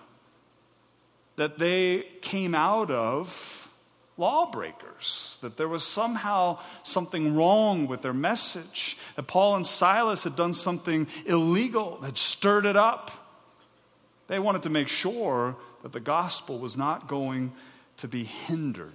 that 1.35 1.57
they 1.57 2.05
came 2.21 2.53
out 2.53 2.91
of 2.91 3.69
lawbreakers, 4.17 5.39
that 5.41 5.57
there 5.57 5.67
was 5.67 5.83
somehow 5.83 6.59
something 6.83 7.35
wrong 7.35 7.87
with 7.87 8.03
their 8.03 8.13
message, 8.13 8.95
that 9.15 9.23
Paul 9.23 9.55
and 9.55 9.65
Silas 9.65 10.23
had 10.23 10.35
done 10.35 10.53
something 10.53 11.07
illegal 11.25 11.97
that 12.01 12.19
stirred 12.19 12.67
it 12.67 12.77
up. 12.77 13.09
They 14.27 14.37
wanted 14.37 14.61
to 14.63 14.69
make 14.69 14.89
sure 14.89 15.55
that 15.81 15.91
the 15.91 15.99
gospel 15.99 16.59
was 16.59 16.77
not 16.77 17.07
going 17.07 17.51
to 17.97 18.07
be 18.07 18.23
hindered 18.23 18.93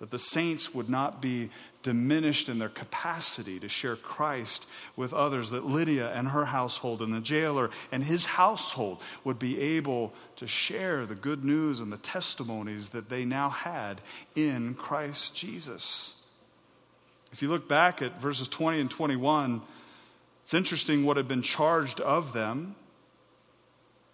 that 0.00 0.10
the 0.10 0.18
saints 0.18 0.74
would 0.74 0.88
not 0.88 1.20
be 1.22 1.50
diminished 1.82 2.48
in 2.48 2.58
their 2.58 2.70
capacity 2.70 3.60
to 3.60 3.68
share 3.68 3.96
Christ 3.96 4.66
with 4.96 5.12
others, 5.12 5.50
that 5.50 5.66
Lydia 5.66 6.10
and 6.12 6.28
her 6.28 6.46
household 6.46 7.02
and 7.02 7.12
the 7.12 7.20
jailer 7.20 7.70
and 7.92 8.02
his 8.02 8.24
household 8.24 9.00
would 9.24 9.38
be 9.38 9.60
able 9.60 10.12
to 10.36 10.46
share 10.46 11.06
the 11.06 11.14
good 11.14 11.44
news 11.44 11.80
and 11.80 11.92
the 11.92 11.98
testimonies 11.98 12.88
that 12.90 13.10
they 13.10 13.24
now 13.24 13.50
had 13.50 14.00
in 14.34 14.74
Christ 14.74 15.34
Jesus. 15.34 16.16
If 17.32 17.42
you 17.42 17.48
look 17.48 17.68
back 17.68 18.02
at 18.02 18.20
verses 18.20 18.48
20 18.48 18.80
and 18.80 18.90
21, 18.90 19.60
it's 20.42 20.54
interesting 20.54 21.04
what 21.04 21.16
had 21.16 21.28
been 21.28 21.42
charged 21.42 22.00
of 22.00 22.32
them. 22.32 22.74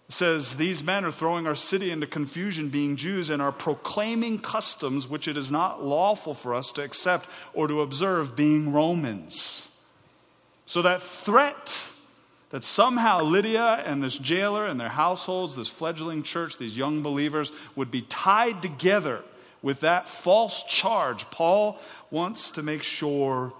Says, 0.08 0.56
These 0.56 0.84
men 0.84 1.04
are 1.04 1.10
throwing 1.10 1.46
our 1.46 1.54
city 1.54 1.90
into 1.90 2.06
confusion, 2.06 2.68
being 2.68 2.96
Jews, 2.96 3.28
and 3.28 3.42
are 3.42 3.52
proclaiming 3.52 4.38
customs 4.38 5.08
which 5.08 5.26
it 5.26 5.36
is 5.36 5.50
not 5.50 5.84
lawful 5.84 6.32
for 6.34 6.54
us 6.54 6.70
to 6.72 6.84
accept 6.84 7.28
or 7.54 7.66
to 7.66 7.80
observe, 7.80 8.36
being 8.36 8.72
Romans. 8.72 9.68
So 10.64 10.82
that 10.82 11.02
threat 11.02 11.78
that 12.50 12.64
somehow 12.64 13.20
Lydia 13.20 13.82
and 13.84 14.02
this 14.02 14.16
jailer 14.16 14.66
and 14.66 14.78
their 14.78 14.88
households, 14.88 15.56
this 15.56 15.68
fledgling 15.68 16.22
church, 16.22 16.58
these 16.58 16.76
young 16.76 17.02
believers, 17.02 17.50
would 17.74 17.90
be 17.90 18.02
tied 18.02 18.62
together 18.62 19.22
with 19.62 19.80
that 19.80 20.08
false 20.08 20.62
charge, 20.62 21.28
Paul 21.30 21.78
wants 22.10 22.52
to 22.52 22.62
make 22.62 22.82
sure 22.82 23.52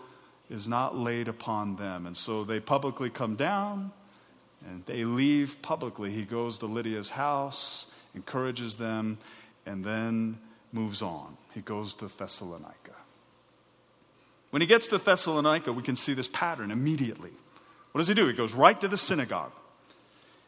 is 0.49 0.69
not 0.69 0.97
laid 0.97 1.27
upon 1.27 1.77
them. 1.77 2.07
And 2.07 2.17
so 2.17 2.45
they 2.45 2.61
publicly 2.61 3.11
come 3.11 3.35
down 3.35 3.91
and 4.67 4.85
they 4.87 5.05
leave 5.05 5.61
publicly. 5.63 6.11
He 6.11 6.23
goes 6.23 6.59
to 6.59 6.67
Lydia's 6.67 7.11
house, 7.11 7.87
encourages 8.15 8.77
them, 8.77 9.19
and 9.65 9.85
then 9.85 10.39
moves 10.73 11.03
on. 11.03 11.37
He 11.55 11.61
goes 11.61 11.95
to 11.95 12.09
Thessalonica. 12.09 12.93
When 14.51 14.61
he 14.61 14.67
gets 14.67 14.89
to 14.89 14.99
Thessalonica, 14.99 15.73
we 15.73 15.83
can 15.83 15.97
see 15.97 16.15
this 16.15 16.29
pattern 16.29 16.71
immediately. 16.71 17.33
What 17.93 18.01
does 18.01 18.09
he 18.09 18.15
do? 18.15 18.27
He 18.27 18.33
goes 18.33 18.55
right 18.55 18.79
to 18.81 18.89
the 18.89 18.99
synagogue. 18.99 19.53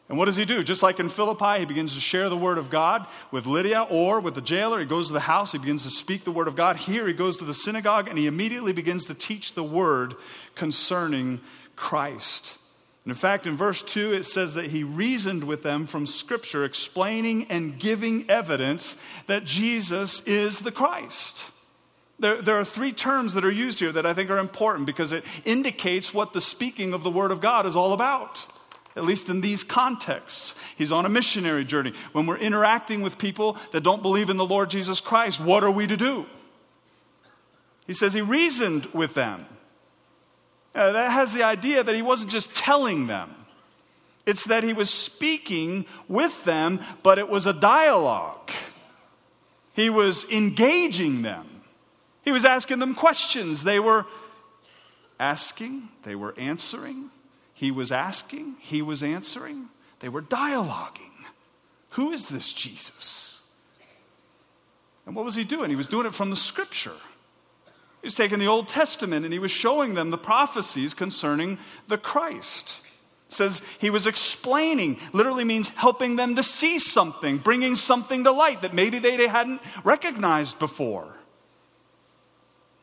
And 0.07 0.17
what 0.17 0.25
does 0.25 0.35
he 0.35 0.45
do? 0.45 0.63
Just 0.63 0.81
like 0.81 0.99
in 0.99 1.07
Philippi, 1.07 1.59
he 1.59 1.65
begins 1.65 1.93
to 1.93 1.99
share 1.99 2.29
the 2.29 2.37
word 2.37 2.57
of 2.57 2.71
God 2.71 3.05
with 3.31 3.45
Lydia 3.45 3.85
or 3.89 4.19
with 4.19 4.33
the 4.33 4.41
jailer. 4.41 4.79
He 4.79 4.85
goes 4.85 5.07
to 5.07 5.13
the 5.13 5.19
house, 5.19 5.51
he 5.51 5.59
begins 5.59 5.83
to 5.83 5.89
speak 5.89 6.23
the 6.23 6.31
word 6.31 6.47
of 6.47 6.55
God. 6.55 6.77
Here, 6.77 7.07
he 7.07 7.13
goes 7.13 7.37
to 7.37 7.45
the 7.45 7.53
synagogue 7.53 8.07
and 8.07 8.17
he 8.17 8.25
immediately 8.25 8.73
begins 8.73 9.05
to 9.05 9.13
teach 9.13 9.53
the 9.53 9.63
word 9.63 10.15
concerning 10.55 11.39
Christ. 11.75 12.58
And 13.05 13.11
in 13.11 13.15
fact, 13.15 13.45
in 13.45 13.57
verse 13.57 13.81
2, 13.81 14.13
it 14.13 14.23
says 14.23 14.53
that 14.53 14.67
he 14.67 14.83
reasoned 14.83 15.43
with 15.43 15.63
them 15.63 15.87
from 15.87 16.05
Scripture, 16.05 16.63
explaining 16.63 17.45
and 17.45 17.79
giving 17.79 18.29
evidence 18.29 18.97
that 19.27 19.45
Jesus 19.45 20.21
is 20.21 20.59
the 20.59 20.71
Christ. 20.71 21.45
There, 22.19 22.41
there 22.41 22.59
are 22.59 22.65
three 22.65 22.91
terms 22.91 23.33
that 23.33 23.45
are 23.45 23.51
used 23.51 23.79
here 23.79 23.93
that 23.93 24.05
I 24.05 24.13
think 24.13 24.29
are 24.29 24.37
important 24.37 24.85
because 24.85 25.13
it 25.13 25.23
indicates 25.45 26.13
what 26.13 26.33
the 26.33 26.41
speaking 26.41 26.93
of 26.93 27.03
the 27.03 27.09
Word 27.09 27.31
of 27.31 27.39
God 27.39 27.65
is 27.65 27.75
all 27.75 27.93
about 27.93 28.45
at 28.95 29.05
least 29.05 29.29
in 29.29 29.41
these 29.41 29.63
contexts. 29.63 30.55
He's 30.75 30.91
on 30.91 31.05
a 31.05 31.09
missionary 31.09 31.63
journey. 31.63 31.93
When 32.11 32.25
we're 32.25 32.37
interacting 32.37 33.01
with 33.01 33.17
people 33.17 33.57
that 33.71 33.81
don't 33.81 34.01
believe 34.01 34.29
in 34.29 34.37
the 34.37 34.45
Lord 34.45 34.69
Jesus 34.69 34.99
Christ, 34.99 35.39
what 35.39 35.63
are 35.63 35.71
we 35.71 35.87
to 35.87 35.95
do? 35.95 36.25
He 37.87 37.93
says 37.93 38.13
he 38.13 38.21
reasoned 38.21 38.87
with 38.87 39.13
them. 39.13 39.45
Uh, 40.75 40.91
that 40.91 41.11
has 41.11 41.33
the 41.33 41.43
idea 41.43 41.83
that 41.83 41.95
he 41.95 42.01
wasn't 42.01 42.29
just 42.29 42.53
telling 42.53 43.07
them, 43.07 43.33
it's 44.25 44.45
that 44.45 44.63
he 44.63 44.73
was 44.73 44.89
speaking 44.89 45.85
with 46.07 46.43
them, 46.43 46.79
but 47.01 47.17
it 47.17 47.27
was 47.27 47.47
a 47.47 47.53
dialogue. 47.53 48.51
He 49.73 49.89
was 49.89 50.25
engaging 50.25 51.21
them, 51.21 51.47
he 52.23 52.31
was 52.31 52.45
asking 52.45 52.79
them 52.79 52.93
questions. 52.93 53.63
They 53.63 53.79
were 53.79 54.05
asking, 55.19 55.89
they 56.03 56.15
were 56.15 56.33
answering. 56.37 57.09
He 57.53 57.71
was 57.71 57.91
asking, 57.91 58.55
he 58.59 58.81
was 58.81 59.03
answering. 59.03 59.69
They 59.99 60.09
were 60.09 60.21
dialoguing. 60.21 61.11
Who 61.91 62.11
is 62.11 62.29
this 62.29 62.53
Jesus? 62.53 63.41
And 65.05 65.15
what 65.15 65.25
was 65.25 65.35
he 65.35 65.43
doing? 65.43 65.69
He 65.69 65.75
was 65.75 65.87
doing 65.87 66.05
it 66.05 66.13
from 66.13 66.29
the 66.29 66.35
scripture. 66.35 66.93
He 68.01 68.07
was 68.07 68.15
taking 68.15 68.39
the 68.39 68.47
Old 68.47 68.67
Testament 68.67 69.25
and 69.25 69.33
he 69.33 69.39
was 69.39 69.51
showing 69.51 69.93
them 69.93 70.09
the 70.09 70.17
prophecies 70.17 70.93
concerning 70.93 71.57
the 71.87 71.97
Christ. 71.97 72.77
It 73.27 73.33
says 73.33 73.61
he 73.77 73.89
was 73.89 74.07
explaining, 74.07 74.99
literally 75.13 75.43
means 75.43 75.69
helping 75.69 76.15
them 76.15 76.35
to 76.35 76.43
see 76.43 76.79
something, 76.79 77.37
bringing 77.37 77.75
something 77.75 78.23
to 78.23 78.31
light 78.31 78.61
that 78.61 78.73
maybe 78.73 78.99
they 78.99 79.27
hadn't 79.27 79.61
recognized 79.83 80.57
before. 80.59 81.13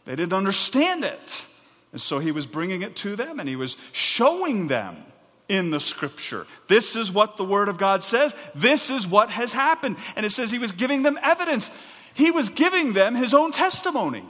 They 0.05 0.15
didn't 0.15 0.35
understand 0.35 1.05
it. 1.05 1.47
And 1.93 2.01
so 2.01 2.19
he 2.19 2.31
was 2.31 2.47
bringing 2.47 2.83
it 2.83 2.95
to 2.97 3.17
them 3.17 3.41
and 3.41 3.49
he 3.49 3.57
was 3.57 3.77
showing 3.93 4.69
them 4.69 5.03
in 5.49 5.71
the 5.71 5.81
scripture. 5.81 6.47
This 6.69 6.95
is 6.95 7.11
what 7.11 7.37
the 7.39 7.45
word 7.45 7.69
of 7.69 7.79
God 7.79 8.03
says. 8.03 8.35
This 8.55 8.91
is 8.91 9.07
what 9.07 9.31
has 9.31 9.53
happened. 9.53 9.97
And 10.15 10.27
it 10.27 10.31
says 10.31 10.51
he 10.51 10.59
was 10.59 10.73
giving 10.73 11.03
them 11.03 11.19
evidence. 11.23 11.71
He 12.15 12.31
was 12.31 12.51
giving 12.51 12.93
them 12.93 13.15
his 13.15 13.33
own 13.33 13.51
testimony. 13.51 14.25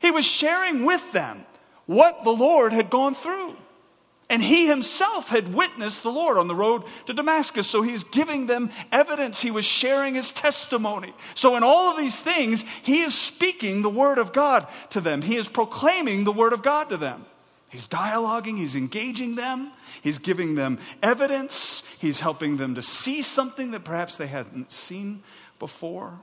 He 0.00 0.10
was 0.10 0.24
sharing 0.24 0.84
with 0.84 1.12
them 1.12 1.44
what 1.86 2.24
the 2.24 2.30
Lord 2.30 2.72
had 2.72 2.90
gone 2.90 3.14
through. 3.14 3.56
And 4.30 4.42
he 4.42 4.66
himself 4.66 5.28
had 5.28 5.52
witnessed 5.52 6.02
the 6.02 6.10
Lord 6.10 6.38
on 6.38 6.48
the 6.48 6.54
road 6.54 6.84
to 7.06 7.12
Damascus. 7.12 7.68
So 7.68 7.82
he 7.82 7.92
was 7.92 8.04
giving 8.04 8.46
them 8.46 8.70
evidence. 8.90 9.40
He 9.40 9.50
was 9.50 9.66
sharing 9.66 10.14
his 10.14 10.32
testimony. 10.32 11.12
So, 11.34 11.56
in 11.56 11.62
all 11.62 11.90
of 11.90 11.98
these 11.98 12.18
things, 12.18 12.64
he 12.82 13.02
is 13.02 13.14
speaking 13.14 13.82
the 13.82 13.90
word 13.90 14.18
of 14.18 14.32
God 14.32 14.66
to 14.90 15.00
them. 15.00 15.20
He 15.20 15.36
is 15.36 15.46
proclaiming 15.46 16.24
the 16.24 16.32
word 16.32 16.54
of 16.54 16.62
God 16.62 16.88
to 16.88 16.96
them. 16.96 17.26
He's 17.68 17.86
dialoguing, 17.86 18.56
he's 18.56 18.76
engaging 18.76 19.34
them, 19.34 19.72
he's 20.00 20.18
giving 20.18 20.54
them 20.54 20.78
evidence, 21.02 21.82
he's 21.98 22.20
helping 22.20 22.56
them 22.56 22.76
to 22.76 22.82
see 22.82 23.20
something 23.20 23.72
that 23.72 23.84
perhaps 23.84 24.14
they 24.14 24.28
hadn't 24.28 24.70
seen 24.70 25.24
before. 25.58 26.20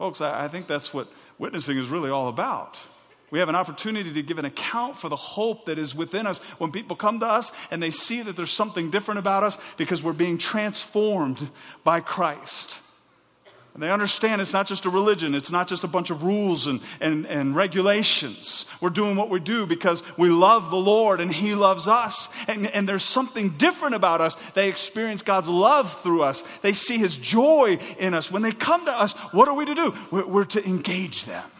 Folks, 0.00 0.22
I, 0.22 0.44
I 0.44 0.48
think 0.48 0.66
that's 0.66 0.94
what 0.94 1.12
witnessing 1.38 1.76
is 1.76 1.90
really 1.90 2.08
all 2.08 2.28
about. 2.28 2.78
We 3.30 3.38
have 3.38 3.50
an 3.50 3.54
opportunity 3.54 4.10
to 4.14 4.22
give 4.22 4.38
an 4.38 4.46
account 4.46 4.96
for 4.96 5.10
the 5.10 5.16
hope 5.16 5.66
that 5.66 5.78
is 5.78 5.94
within 5.94 6.26
us 6.26 6.38
when 6.56 6.72
people 6.72 6.96
come 6.96 7.20
to 7.20 7.26
us 7.26 7.52
and 7.70 7.82
they 7.82 7.90
see 7.90 8.22
that 8.22 8.34
there's 8.34 8.50
something 8.50 8.90
different 8.90 9.18
about 9.18 9.42
us 9.42 9.58
because 9.76 10.02
we're 10.02 10.14
being 10.14 10.38
transformed 10.38 11.50
by 11.84 12.00
Christ. 12.00 12.78
And 13.72 13.82
they 13.82 13.90
understand 13.90 14.40
it's 14.40 14.52
not 14.52 14.66
just 14.66 14.84
a 14.84 14.90
religion, 14.90 15.34
it's 15.34 15.52
not 15.52 15.68
just 15.68 15.84
a 15.84 15.88
bunch 15.88 16.10
of 16.10 16.24
rules 16.24 16.66
and, 16.66 16.80
and, 17.00 17.24
and 17.26 17.54
regulations. 17.54 18.66
We're 18.80 18.90
doing 18.90 19.14
what 19.16 19.30
we 19.30 19.38
do 19.38 19.64
because 19.64 20.02
we 20.16 20.28
love 20.28 20.70
the 20.70 20.76
Lord 20.76 21.20
and 21.20 21.32
He 21.32 21.54
loves 21.54 21.86
us. 21.86 22.28
And, 22.48 22.66
and 22.66 22.88
there's 22.88 23.04
something 23.04 23.50
different 23.50 23.94
about 23.94 24.20
us. 24.20 24.34
They 24.50 24.68
experience 24.68 25.22
God's 25.22 25.48
love 25.48 25.92
through 26.02 26.22
us, 26.22 26.42
they 26.62 26.72
see 26.72 26.98
His 26.98 27.16
joy 27.16 27.78
in 27.98 28.12
us. 28.12 28.30
When 28.30 28.42
they 28.42 28.52
come 28.52 28.86
to 28.86 28.92
us, 28.92 29.12
what 29.32 29.48
are 29.48 29.54
we 29.54 29.66
to 29.66 29.74
do? 29.74 29.94
We're, 30.10 30.26
we're 30.26 30.44
to 30.44 30.66
engage 30.66 31.24
them, 31.24 31.50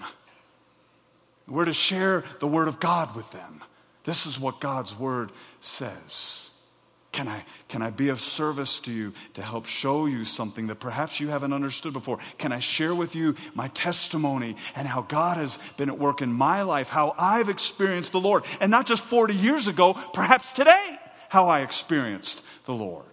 we're 1.47 1.65
to 1.65 1.73
share 1.73 2.25
the 2.41 2.49
Word 2.49 2.67
of 2.67 2.81
God 2.81 3.15
with 3.15 3.31
them. 3.31 3.63
This 4.03 4.27
is 4.27 4.41
what 4.41 4.61
God's 4.61 4.99
Word 4.99 5.31
says. 5.61 6.50
Can 7.13 7.27
I, 7.27 7.45
can 7.69 7.83
I 7.83 7.91
be 7.91 8.09
of 8.11 8.21
service 8.21 8.79
to 8.81 8.93
you 8.93 9.13
to 9.35 9.43
help 9.43 9.67
show 9.67 10.07
you 10.07 10.25
something 10.25 10.69
that 10.69 10.77
perhaps 10.77 11.19
you 11.19 11.29
haven't 11.29 11.53
understood 11.53 11.93
before? 11.93 12.19
Can 12.39 12.53
I 12.53 12.61
share 12.61 12.95
with 12.95 13.17
you 13.17 13.35
my 13.55 13.69
testimony 13.69 14.57
and 14.77 14.87
how 14.87 15.03
God 15.03 15.37
has 15.37 15.59
been 15.77 15.89
at 15.89 15.99
work 15.99 16.23
in 16.23 16.33
my 16.33 16.63
life, 16.63 16.89
how 16.89 17.15
I've 17.19 17.49
experienced 17.49 18.13
the 18.13 18.21
Lord? 18.21 18.45
And 18.61 18.71
not 18.71 18.87
just 18.87 19.03
40 19.03 19.35
years 19.35 19.67
ago, 19.67 19.95
perhaps 20.13 20.53
today, 20.53 20.99
how 21.29 21.49
I 21.49 21.61
experienced 21.61 22.45
the 22.65 22.75
Lord. 22.75 23.05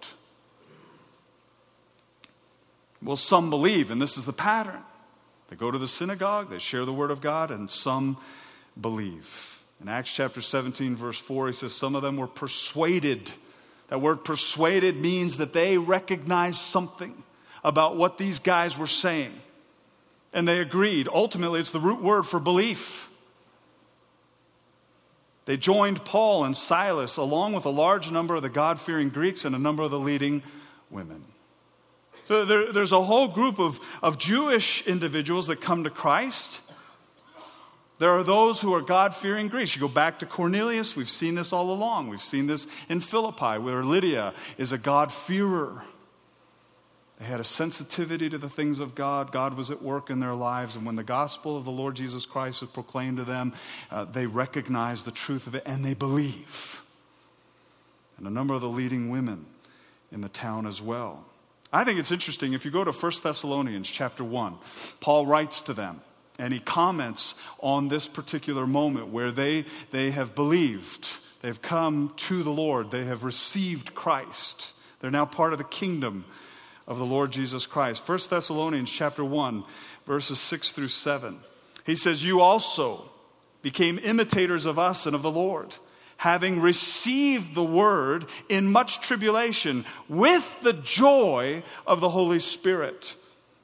Well, 3.01 3.15
some 3.15 3.49
believe, 3.49 3.89
and 3.89 4.01
this 4.01 4.17
is 4.17 4.25
the 4.25 4.33
pattern. 4.33 4.81
They 5.49 5.55
go 5.55 5.71
to 5.71 5.77
the 5.77 5.87
synagogue, 5.87 6.51
they 6.51 6.59
share 6.59 6.85
the 6.85 6.93
word 6.93 7.09
of 7.09 7.21
God, 7.21 7.49
and 7.49 7.69
some 7.71 8.17
believe. 8.79 9.63
In 9.81 9.87
Acts 9.87 10.13
chapter 10.13 10.41
17, 10.41 10.95
verse 10.95 11.19
4, 11.19 11.47
he 11.47 11.53
says, 11.53 11.73
Some 11.73 11.95
of 11.95 12.03
them 12.03 12.17
were 12.17 12.27
persuaded 12.27 13.31
that 13.89 14.01
word 14.01 14.23
persuaded 14.23 14.97
means 14.97 15.37
that 15.37 15.53
they 15.53 15.77
recognized 15.77 16.59
something 16.59 17.23
about 17.63 17.95
what 17.95 18.17
these 18.17 18.39
guys 18.39 18.77
were 18.77 18.87
saying. 18.87 19.33
And 20.33 20.47
they 20.47 20.59
agreed. 20.59 21.07
Ultimately, 21.07 21.59
it's 21.59 21.71
the 21.71 21.79
root 21.79 22.01
word 22.01 22.23
for 22.23 22.39
belief. 22.39 23.09
They 25.45 25.55
joined 25.55 26.03
Paul 26.03 26.43
and 26.43 26.55
Silas 26.55 27.15
along 27.15 27.53
with 27.53 27.65
a 27.65 27.69
large 27.69 28.11
number 28.11 28.35
of 28.35 28.41
the 28.41 28.49
God 28.49 28.79
fearing 28.79 29.09
Greeks 29.09 29.45
and 29.45 29.55
a 29.55 29.59
number 29.59 29.81
of 29.81 29.91
the 29.91 29.99
leading 29.99 30.43
women. 30.89 31.23
So 32.25 32.43
there, 32.43 32.73
there's 32.73 32.91
a 32.91 33.01
whole 33.01 33.29
group 33.29 33.57
of, 33.57 33.79
of 34.03 34.17
Jewish 34.17 34.85
individuals 34.85 35.47
that 35.47 35.61
come 35.61 35.85
to 35.85 35.89
Christ. 35.89 36.59
There 37.99 38.11
are 38.11 38.23
those 38.23 38.61
who 38.61 38.73
are 38.73 38.81
God 38.81 39.15
fearing 39.15 39.47
Greeks. 39.47 39.75
You 39.75 39.81
go 39.81 39.87
back 39.87 40.19
to 40.19 40.25
Cornelius, 40.25 40.95
we've 40.95 41.09
seen 41.09 41.35
this 41.35 41.51
all 41.51 41.71
along. 41.71 42.09
We've 42.09 42.21
seen 42.21 42.47
this 42.47 42.67
in 42.89 42.99
Philippi, 42.99 43.57
where 43.57 43.83
Lydia 43.83 44.33
is 44.57 44.71
a 44.71 44.77
God 44.77 45.11
fearer. 45.11 45.83
They 47.19 47.25
had 47.25 47.39
a 47.39 47.43
sensitivity 47.43 48.29
to 48.29 48.37
the 48.37 48.49
things 48.49 48.79
of 48.79 48.93
God. 48.93 49.31
God 49.31 49.55
was 49.55 49.71
at 49.71 49.81
work 49.81 50.11
in 50.11 50.19
their 50.19 50.35
lives. 50.35 50.75
And 50.75 50.85
when 50.85 50.95
the 50.95 51.03
gospel 51.03 51.57
of 51.57 51.65
the 51.65 51.71
Lord 51.71 51.95
Jesus 51.95 52.27
Christ 52.27 52.61
is 52.61 52.69
proclaimed 52.69 53.17
to 53.17 53.23
them, 53.23 53.53
uh, 53.89 54.05
they 54.05 54.27
recognize 54.27 55.03
the 55.03 55.11
truth 55.11 55.47
of 55.47 55.55
it 55.55 55.63
and 55.65 55.83
they 55.83 55.95
believe. 55.95 56.83
And 58.19 58.27
a 58.27 58.29
number 58.29 58.53
of 58.53 58.61
the 58.61 58.69
leading 58.69 59.09
women 59.09 59.47
in 60.11 60.21
the 60.21 60.29
town 60.29 60.67
as 60.67 60.79
well. 60.79 61.25
I 61.73 61.83
think 61.83 61.99
it's 61.99 62.11
interesting 62.11 62.53
if 62.53 62.63
you 62.65 62.71
go 62.71 62.83
to 62.83 62.91
1 62.91 63.11
Thessalonians 63.23 63.89
chapter 63.89 64.23
1, 64.23 64.55
Paul 64.99 65.25
writes 65.25 65.61
to 65.61 65.73
them. 65.73 66.01
And 66.39 66.53
he 66.53 66.59
comments 66.59 67.35
on 67.59 67.87
this 67.87 68.07
particular 68.07 68.67
moment 68.67 69.07
where 69.07 69.31
they, 69.31 69.65
they 69.91 70.11
have 70.11 70.35
believed, 70.35 71.09
they've 71.41 71.61
come 71.61 72.13
to 72.17 72.43
the 72.43 72.51
Lord, 72.51 72.91
they 72.91 73.05
have 73.05 73.23
received 73.23 73.95
Christ. 73.95 74.73
They're 74.99 75.11
now 75.11 75.25
part 75.25 75.53
of 75.53 75.57
the 75.57 75.63
kingdom 75.63 76.25
of 76.87 76.99
the 76.99 77.05
Lord 77.05 77.31
Jesus 77.31 77.65
Christ. 77.65 78.07
1 78.07 78.19
Thessalonians 78.29 78.91
chapter 78.91 79.23
1, 79.23 79.63
verses 80.05 80.39
6 80.39 80.71
through 80.71 80.87
7. 80.87 81.39
He 81.85 81.95
says, 81.95 82.23
You 82.23 82.41
also 82.41 83.09
became 83.61 83.99
imitators 83.99 84.65
of 84.65 84.79
us 84.79 85.05
and 85.05 85.15
of 85.15 85.23
the 85.23 85.31
Lord, 85.31 85.75
having 86.17 86.61
received 86.61 87.53
the 87.53 87.63
word 87.63 88.25
in 88.47 88.71
much 88.71 89.01
tribulation 89.01 89.85
with 90.07 90.59
the 90.61 90.73
joy 90.73 91.63
of 91.85 91.99
the 91.99 92.09
Holy 92.09 92.39
Spirit 92.39 93.15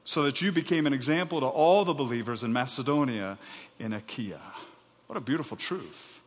so 0.04 0.24
that 0.24 0.42
you 0.42 0.52
became 0.52 0.86
an 0.86 0.94
example 0.94 1.40
to 1.40 1.46
all 1.46 1.86
the 1.86 1.94
believers 1.94 2.44
in 2.44 2.52
Macedonia 2.52 3.38
in 3.80 3.94
Achaia. 3.94 4.42
What 5.08 5.18
a 5.18 5.22
beautiful 5.22 5.58
truth. 5.58 6.22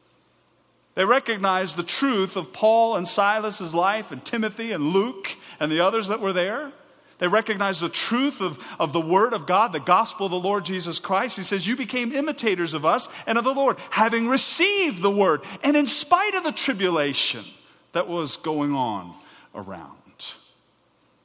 They 0.95 1.05
recognized 1.05 1.77
the 1.77 1.83
truth 1.83 2.37
of 2.37 2.53
Paul 2.53 2.97
and 2.97 3.07
Silas's 3.07 3.75
life, 3.75 4.13
and 4.13 4.25
Timothy 4.25 4.73
and 4.73 4.83
Luke 4.83 5.37
and 5.61 5.71
the 5.71 5.81
others 5.81 6.09
that 6.09 6.21
were 6.21 6.33
there. 6.33 6.73
They 7.19 7.29
recognized 7.29 7.81
the 7.81 7.89
truth 7.89 8.41
of, 8.41 8.59
of 8.79 8.93
the 8.93 9.01
Word 9.01 9.33
of 9.33 9.47
God, 9.47 9.73
the 9.73 9.81
gospel 9.81 10.27
of 10.27 10.33
the 10.33 10.39
Lord 10.39 10.65
Jesus 10.65 10.99
Christ. 10.99 11.37
He 11.37 11.43
says, 11.43 11.67
You 11.67 11.77
became 11.77 12.13
imitators 12.13 12.75
of 12.75 12.85
us 12.85 13.09
and 13.27 13.39
of 13.39 13.45
the 13.45 13.55
Lord, 13.55 13.79
having 13.91 14.29
received 14.29 15.03
the 15.03 15.11
Word, 15.11 15.43
and 15.63 15.77
in 15.77 15.87
spite 15.87 16.35
of 16.35 16.45
the 16.45 16.53
tribulation 16.53 17.45
that 17.93 18.09
was 18.09 18.37
going 18.37 18.75
on 18.75 19.15
around. 19.55 19.97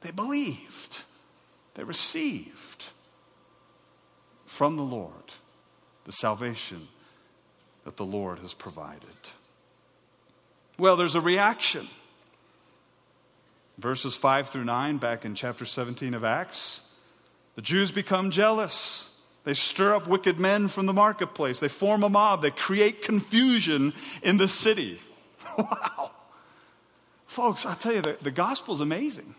They 0.02 0.10
believed. 0.10 1.04
They 1.74 1.84
received 1.84 2.86
from 4.46 4.76
the 4.76 4.82
Lord 4.82 5.12
the 6.04 6.12
salvation 6.12 6.88
that 7.84 7.96
the 7.96 8.04
Lord 8.04 8.38
has 8.40 8.54
provided. 8.54 9.08
Well, 10.78 10.96
there's 10.96 11.14
a 11.14 11.20
reaction. 11.20 11.88
Verses 13.78 14.14
5 14.14 14.48
through 14.48 14.64
9, 14.64 14.98
back 14.98 15.24
in 15.24 15.34
chapter 15.34 15.64
17 15.64 16.14
of 16.14 16.24
Acts, 16.24 16.82
the 17.54 17.62
Jews 17.62 17.90
become 17.90 18.30
jealous. 18.30 19.10
They 19.44 19.54
stir 19.54 19.94
up 19.94 20.06
wicked 20.06 20.38
men 20.38 20.68
from 20.68 20.86
the 20.86 20.92
marketplace. 20.92 21.58
They 21.58 21.68
form 21.68 22.02
a 22.04 22.08
mob. 22.08 22.42
They 22.42 22.50
create 22.50 23.02
confusion 23.02 23.92
in 24.22 24.36
the 24.36 24.48
city. 24.48 25.00
wow. 25.58 26.12
Folks, 27.26 27.66
I 27.66 27.74
tell 27.74 27.94
you, 27.94 28.02
the, 28.02 28.18
the 28.20 28.30
gospel 28.30 28.74
is 28.74 28.80
amazing. 28.80 29.34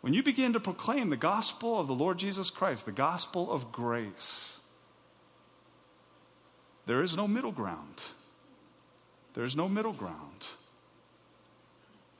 When 0.00 0.14
you 0.14 0.22
begin 0.22 0.52
to 0.52 0.60
proclaim 0.60 1.10
the 1.10 1.16
gospel 1.16 1.78
of 1.78 1.88
the 1.88 1.94
Lord 1.94 2.18
Jesus 2.18 2.50
Christ, 2.50 2.86
the 2.86 2.92
gospel 2.92 3.50
of 3.50 3.72
grace, 3.72 4.58
there 6.86 7.02
is 7.02 7.16
no 7.16 7.26
middle 7.26 7.52
ground. 7.52 8.04
There 9.34 9.44
is 9.44 9.56
no 9.56 9.68
middle 9.68 9.92
ground. 9.92 10.48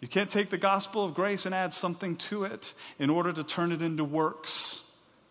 You 0.00 0.08
can't 0.08 0.30
take 0.30 0.50
the 0.50 0.58
gospel 0.58 1.04
of 1.04 1.14
grace 1.14 1.46
and 1.46 1.54
add 1.54 1.74
something 1.74 2.16
to 2.16 2.44
it 2.44 2.74
in 2.98 3.10
order 3.10 3.32
to 3.32 3.42
turn 3.42 3.72
it 3.72 3.82
into 3.82 4.04
works. 4.04 4.82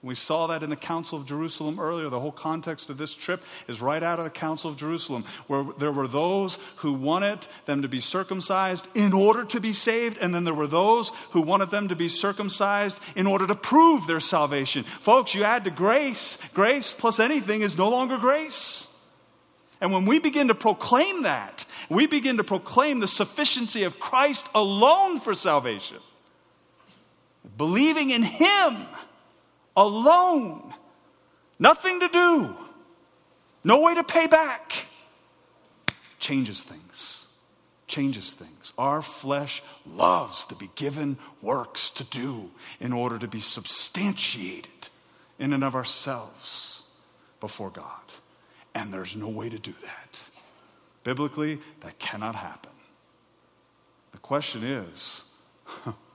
We 0.03 0.13
saw 0.13 0.47
that 0.47 0.61
in 0.61 0.69
the 0.69 0.75
Council 0.75 1.17
of 1.17 1.25
Jerusalem 1.25 1.79
earlier. 1.79 2.07
The 2.09 2.19
whole 2.19 2.31
context 2.31 2.91
of 2.91 2.97
this 2.97 3.15
trip 3.15 3.41
is 3.67 3.81
right 3.81 4.03
out 4.03 4.19
of 4.19 4.25
the 4.25 4.31
Council 4.31 4.69
of 4.69 4.77
Jerusalem, 4.77 5.25
where 5.47 5.65
there 5.79 5.91
were 5.91 6.07
those 6.07 6.59
who 6.77 6.93
wanted 6.93 7.47
them 7.65 7.81
to 7.81 7.87
be 7.87 7.99
circumcised 7.99 8.87
in 8.93 9.11
order 9.11 9.43
to 9.45 9.59
be 9.59 9.73
saved, 9.73 10.19
and 10.19 10.35
then 10.35 10.43
there 10.43 10.53
were 10.53 10.67
those 10.67 11.09
who 11.31 11.41
wanted 11.41 11.71
them 11.71 11.87
to 11.87 11.95
be 11.95 12.09
circumcised 12.09 12.99
in 13.15 13.25
order 13.25 13.47
to 13.47 13.55
prove 13.55 14.05
their 14.05 14.19
salvation. 14.19 14.83
Folks, 14.83 15.33
you 15.33 15.43
add 15.43 15.63
to 15.63 15.71
grace, 15.71 16.37
grace 16.53 16.93
plus 16.95 17.19
anything 17.19 17.61
is 17.61 17.75
no 17.75 17.89
longer 17.89 18.19
grace. 18.19 18.87
And 19.81 19.91
when 19.91 20.05
we 20.05 20.19
begin 20.19 20.47
to 20.49 20.55
proclaim 20.55 21.23
that, 21.23 21.65
we 21.89 22.05
begin 22.05 22.37
to 22.37 22.43
proclaim 22.43 22.99
the 22.99 23.07
sufficiency 23.07 23.83
of 23.83 23.99
Christ 23.99 24.45
alone 24.53 25.19
for 25.19 25.33
salvation, 25.33 25.97
believing 27.57 28.11
in 28.11 28.21
Him 28.21 28.85
alone. 29.77 30.73
Nothing 31.59 32.01
to 32.01 32.09
do. 32.09 32.55
No 33.63 33.81
way 33.81 33.95
to 33.95 34.03
pay 34.03 34.27
back. 34.27 34.87
Changes 36.19 36.63
things. 36.63 37.25
Changes 37.87 38.33
things. 38.33 38.73
Our 38.77 39.01
flesh 39.01 39.63
loves 39.85 40.43
to 40.45 40.55
be 40.55 40.69
given 40.75 41.17
works 41.41 41.89
to 41.91 42.03
do 42.03 42.51
in 42.81 42.91
order 42.91 43.17
to 43.17 43.27
be 43.27 43.39
substantiated 43.39 44.89
in 45.39 45.53
and 45.53 45.63
of 45.63 45.75
ourselves 45.75 46.83
before 47.39 47.69
God. 47.69 48.01
And 48.75 48.93
there's 48.93 49.15
no 49.15 49.29
way 49.29 49.49
to 49.49 49.57
do 49.57 49.73
that. 49.83 50.21
Biblically, 51.03 51.59
that 51.81 51.97
cannot 51.99 52.35
happen. 52.35 52.71
The 54.11 54.17
question 54.17 54.63
is 54.63 55.23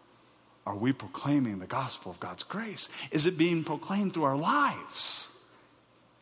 Are 0.66 0.76
we 0.76 0.92
proclaiming 0.92 1.58
the 1.58 1.66
gospel 1.66 2.10
of 2.10 2.20
God's 2.20 2.44
grace? 2.44 2.88
Is 3.10 3.26
it 3.26 3.36
being 3.36 3.64
proclaimed 3.64 4.14
through 4.14 4.24
our 4.24 4.36
lives 4.36 5.28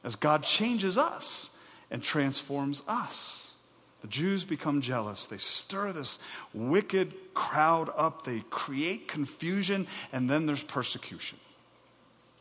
as 0.03 0.17
God 0.17 0.43
changes 0.43 0.97
us 0.97 1.51
and 1.91 2.03
transforms 2.03 2.83
us? 2.89 3.55
The 4.01 4.09
Jews 4.09 4.47
become 4.47 4.81
jealous. 4.81 5.27
They 5.27 5.37
stir 5.37 5.93
this 5.93 6.19
wicked 6.55 7.13
crowd 7.35 7.91
up. 7.95 8.23
They 8.23 8.41
create 8.49 9.09
confusion, 9.09 9.87
and 10.11 10.29
then 10.29 10.47
there's 10.47 10.63
persecution. 10.63 11.39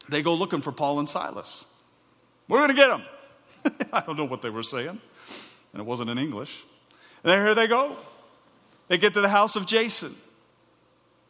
They 0.08 0.22
go 0.22 0.34
looking 0.36 0.62
for 0.62 0.72
Paul 0.72 1.00
and 1.00 1.10
Silas. 1.10 1.66
We're 2.48 2.60
going 2.60 2.70
to 2.70 2.76
get 2.76 2.88
them. 2.88 3.90
I 3.94 4.00
don't 4.00 4.18
know 4.18 4.26
what 4.26 4.42
they 4.42 4.50
were 4.50 4.64
saying, 4.64 4.88
and 4.88 5.82
it 5.82 5.86
wasn't 5.86 6.10
in 6.10 6.18
English. 6.18 6.64
And 7.26 7.32
there 7.32 7.54
they 7.54 7.68
go. 7.68 7.98
They 8.88 8.98
get 8.98 9.14
to 9.16 9.22
the 9.22 9.30
house 9.30 9.58
of 9.58 9.66
Jason. 9.66 10.16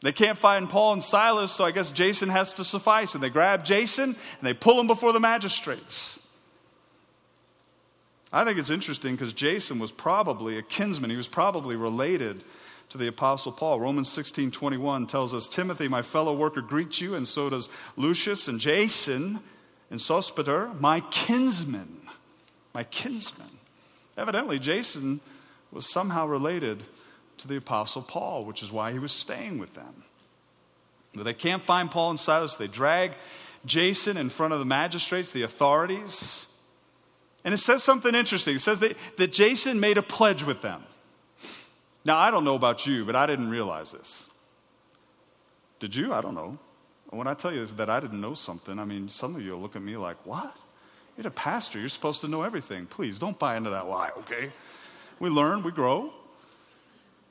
They 0.02 0.12
can't 0.14 0.38
find 0.38 0.70
Paul 0.70 0.94
and 0.94 1.04
Silas, 1.04 1.52
so 1.52 1.66
I 1.66 1.72
guess 1.72 1.92
Jason 1.92 2.30
has 2.30 2.54
to 2.56 2.64
suffice. 2.64 3.16
And 3.16 3.24
they 3.24 3.30
grab 3.30 3.66
Jason 3.66 4.10
and 4.10 4.42
they 4.42 4.54
pull 4.54 4.80
him 4.80 4.88
before 4.88 5.12
the 5.12 5.20
magistrates. 5.20 6.20
I 8.32 8.46
think 8.46 8.60
it's 8.60 8.70
interesting 8.70 9.16
because 9.16 9.34
Jason 9.34 9.80
was 9.80 9.92
probably 9.92 10.58
a 10.58 10.62
kinsman. 10.62 11.10
He 11.10 11.18
was 11.18 11.28
probably 11.28 11.76
related 11.76 12.44
to 12.90 12.98
the 12.98 13.08
apostle 13.08 13.52
Paul. 13.52 13.80
Romans 13.80 14.12
16, 14.12 14.52
21 14.52 15.08
tells 15.08 15.34
us, 15.34 15.50
Timothy, 15.50 15.88
my 15.88 16.02
fellow 16.02 16.36
worker, 16.36 16.62
greets 16.62 17.02
you, 17.02 17.16
and 17.16 17.28
so 17.28 17.50
does 17.50 17.70
Lucius 17.98 18.48
and 18.48 18.60
Jason 18.60 19.40
and 19.92 20.00
Sospater, 20.00 20.80
my 20.80 21.02
kinsman. 21.12 21.98
My 22.74 22.84
kinsman. 22.84 23.50
Evidently, 24.16 24.60
Jason 24.60 25.22
was 25.72 25.92
somehow 25.92 26.28
related 26.28 26.84
to 27.40 27.48
the 27.48 27.58
apostle 27.58 28.02
Paul, 28.02 28.46
which 28.46 28.64
is 28.64 28.72
why 28.72 28.92
he 28.92 29.00
was 29.00 29.12
staying 29.12 29.58
with 29.58 29.74
them. 29.76 30.04
But 31.14 31.24
they 31.24 31.34
can't 31.34 31.64
find 31.64 31.90
Paul 31.90 32.12
and 32.12 32.20
Silas. 32.20 32.56
They 32.56 32.68
drag 32.68 33.14
Jason 33.66 34.18
in 34.18 34.30
front 34.30 34.54
of 34.54 34.60
the 34.60 34.66
magistrates, 34.66 35.32
the 35.32 35.42
authorities. 35.42 36.46
And 37.44 37.54
it 37.54 37.58
says 37.58 37.84
something 37.84 38.14
interesting. 38.14 38.56
It 38.56 38.62
says 38.62 38.80
that, 38.80 38.96
that 39.18 39.32
Jason 39.32 39.80
made 39.80 39.98
a 39.98 40.04
pledge 40.04 40.44
with 40.44 40.62
them. 40.62 40.84
Now, 42.06 42.18
I 42.18 42.32
don't 42.32 42.44
know 42.44 42.56
about 42.56 42.86
you, 42.86 43.06
but 43.06 43.16
I 43.16 43.26
didn't 43.26 43.50
realize 43.50 43.92
this. 43.92 44.28
Did 45.80 45.96
you? 45.96 46.14
I 46.14 46.22
don't 46.22 46.36
know. 46.36 46.58
When 47.10 47.28
I 47.28 47.34
tell 47.34 47.52
you 47.52 47.62
is 47.62 47.74
that 47.74 47.90
I 47.90 48.00
didn't 48.00 48.22
know 48.22 48.36
something, 48.36 48.78
I 48.78 48.86
mean, 48.86 49.10
some 49.10 49.36
of 49.36 49.42
you 49.42 49.54
will 49.54 49.60
look 49.60 49.76
at 49.76 49.82
me 49.82 49.98
like, 49.98 50.18
what? 50.26 50.56
You're 51.18 51.28
a 51.28 51.32
pastor. 51.32 51.80
You're 51.80 51.90
supposed 51.90 52.22
to 52.22 52.28
know 52.28 52.44
everything. 52.44 52.86
Please 52.86 53.18
don't 53.18 53.38
buy 53.38 53.58
into 53.58 53.72
that 53.72 53.88
lie, 53.88 54.12
okay? 54.20 54.52
We 55.20 55.30
learn, 55.30 55.64
we 55.64 55.72
grow. 55.72 56.14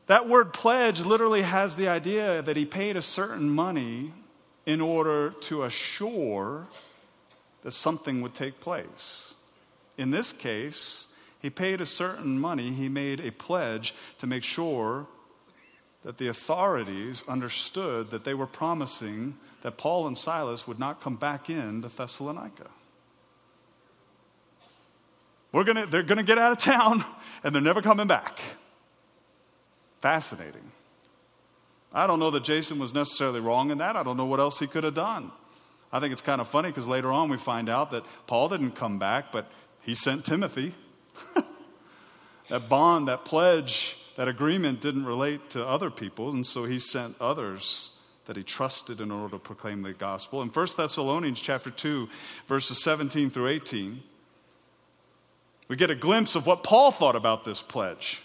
That 0.09 0.27
word 0.27 0.55
pledge 0.55 1.01
literally 1.01 1.43
has 1.43 1.77
the 1.77 1.89
idea 1.89 2.41
that 2.43 2.57
he 2.57 2.65
paid 2.65 2.97
a 2.97 3.03
certain 3.03 3.51
money 3.51 4.13
in 4.65 4.81
order 4.81 5.31
to 5.43 5.65
assure 5.65 6.67
that 7.63 7.73
something 7.73 8.23
would 8.23 8.35
take 8.35 8.59
place. 8.59 9.35
In 9.99 10.11
this 10.11 10.33
case, 10.33 11.09
he 11.41 11.51
paid 11.51 11.83
a 11.83 11.87
certain 11.87 12.41
money, 12.41 12.73
he 12.73 12.89
made 12.89 13.21
a 13.21 13.31
pledge 13.31 13.95
to 14.19 14.27
make 14.27 14.45
sure 14.45 15.07
that 16.05 16.17
the 16.17 16.29
authorities 16.29 17.23
understood 17.29 18.11
that 18.11 18.25
they 18.25 18.33
were 18.33 18.47
promising 18.47 19.37
that 19.63 19.77
Paul 19.77 20.07
and 20.07 20.17
Silas 20.17 20.67
would 20.67 20.79
not 20.79 21.03
come 21.03 21.17
back 21.17 21.51
in 21.51 21.83
to 21.83 21.89
Thessalonica. 21.89 22.71
We're 25.53 25.65
gonna, 25.65 25.85
they're 25.85 26.03
going 26.03 26.19
to 26.19 26.25
get 26.25 26.39
out 26.39 26.53
of 26.53 26.59
town 26.59 27.05
and 27.45 27.55
they're 27.55 27.61
never 27.61 27.83
coming 27.83 28.07
back. 28.07 28.41
Fascinating. 29.99 30.73
I 31.93 32.07
don't 32.07 32.21
know 32.21 32.31
that 32.31 32.45
Jason 32.45 32.79
was 32.79 32.95
necessarily 32.95 33.41
wrong 33.41 33.71
in 33.71 33.79
that. 33.79 33.97
I 33.97 34.03
don't 34.03 34.17
know 34.17 34.27
what 34.27 34.41
else 34.41 34.59
he 34.59 34.67
could 34.67 34.85
have 34.85 34.95
done. 34.95 35.33
I 35.93 36.01
think 36.01 36.13
it's 36.13 36.21
kind 36.21 36.41
of 36.41 36.49
funny 36.49 36.69
because 36.69 36.87
later 36.87 37.11
on 37.11 37.31
we 37.31 37.39
find 37.39 37.69
out 37.69 37.91
that 37.93 38.05
Paul 38.27 38.49
didn't 38.49 38.73
come 38.73 38.99
back, 38.99 39.33
but 39.33 39.51
he 39.81 39.95
sent 39.95 40.25
Timothy. 40.25 40.75
that 42.49 42.69
bond, 42.69 43.09
that 43.09 43.25
pledge, 43.25 43.97
that 44.17 44.29
agreement 44.29 44.81
didn't 44.81 45.07
relate 45.07 45.51
to 45.51 45.67
other 45.67 45.91
people, 45.91 46.31
and 46.31 46.47
so 46.47 46.65
he 46.65 46.79
sent 46.79 47.17
others 47.21 47.93
that 48.27 48.37
he 48.37 48.43
trusted 48.43 49.01
in 49.01 49.11
order 49.11 49.37
to 49.37 49.39
proclaim 49.39 49.81
the 49.81 49.95
gospel. 49.95 50.43
In 50.43 50.49
1 50.49 50.69
Thessalonians 50.77 51.41
chapter 51.41 51.71
2, 51.71 52.09
verses 52.47 52.83
17 52.83 53.31
through 53.31 53.49
18, 53.49 54.03
we 55.69 55.77
get 55.77 55.91
a 55.91 55.95
glimpse 55.95 56.35
of 56.35 56.45
what 56.45 56.63
Paul 56.63 56.91
thought 56.91 57.17
about 57.17 57.45
this 57.45 57.63
pledge. 57.63 58.23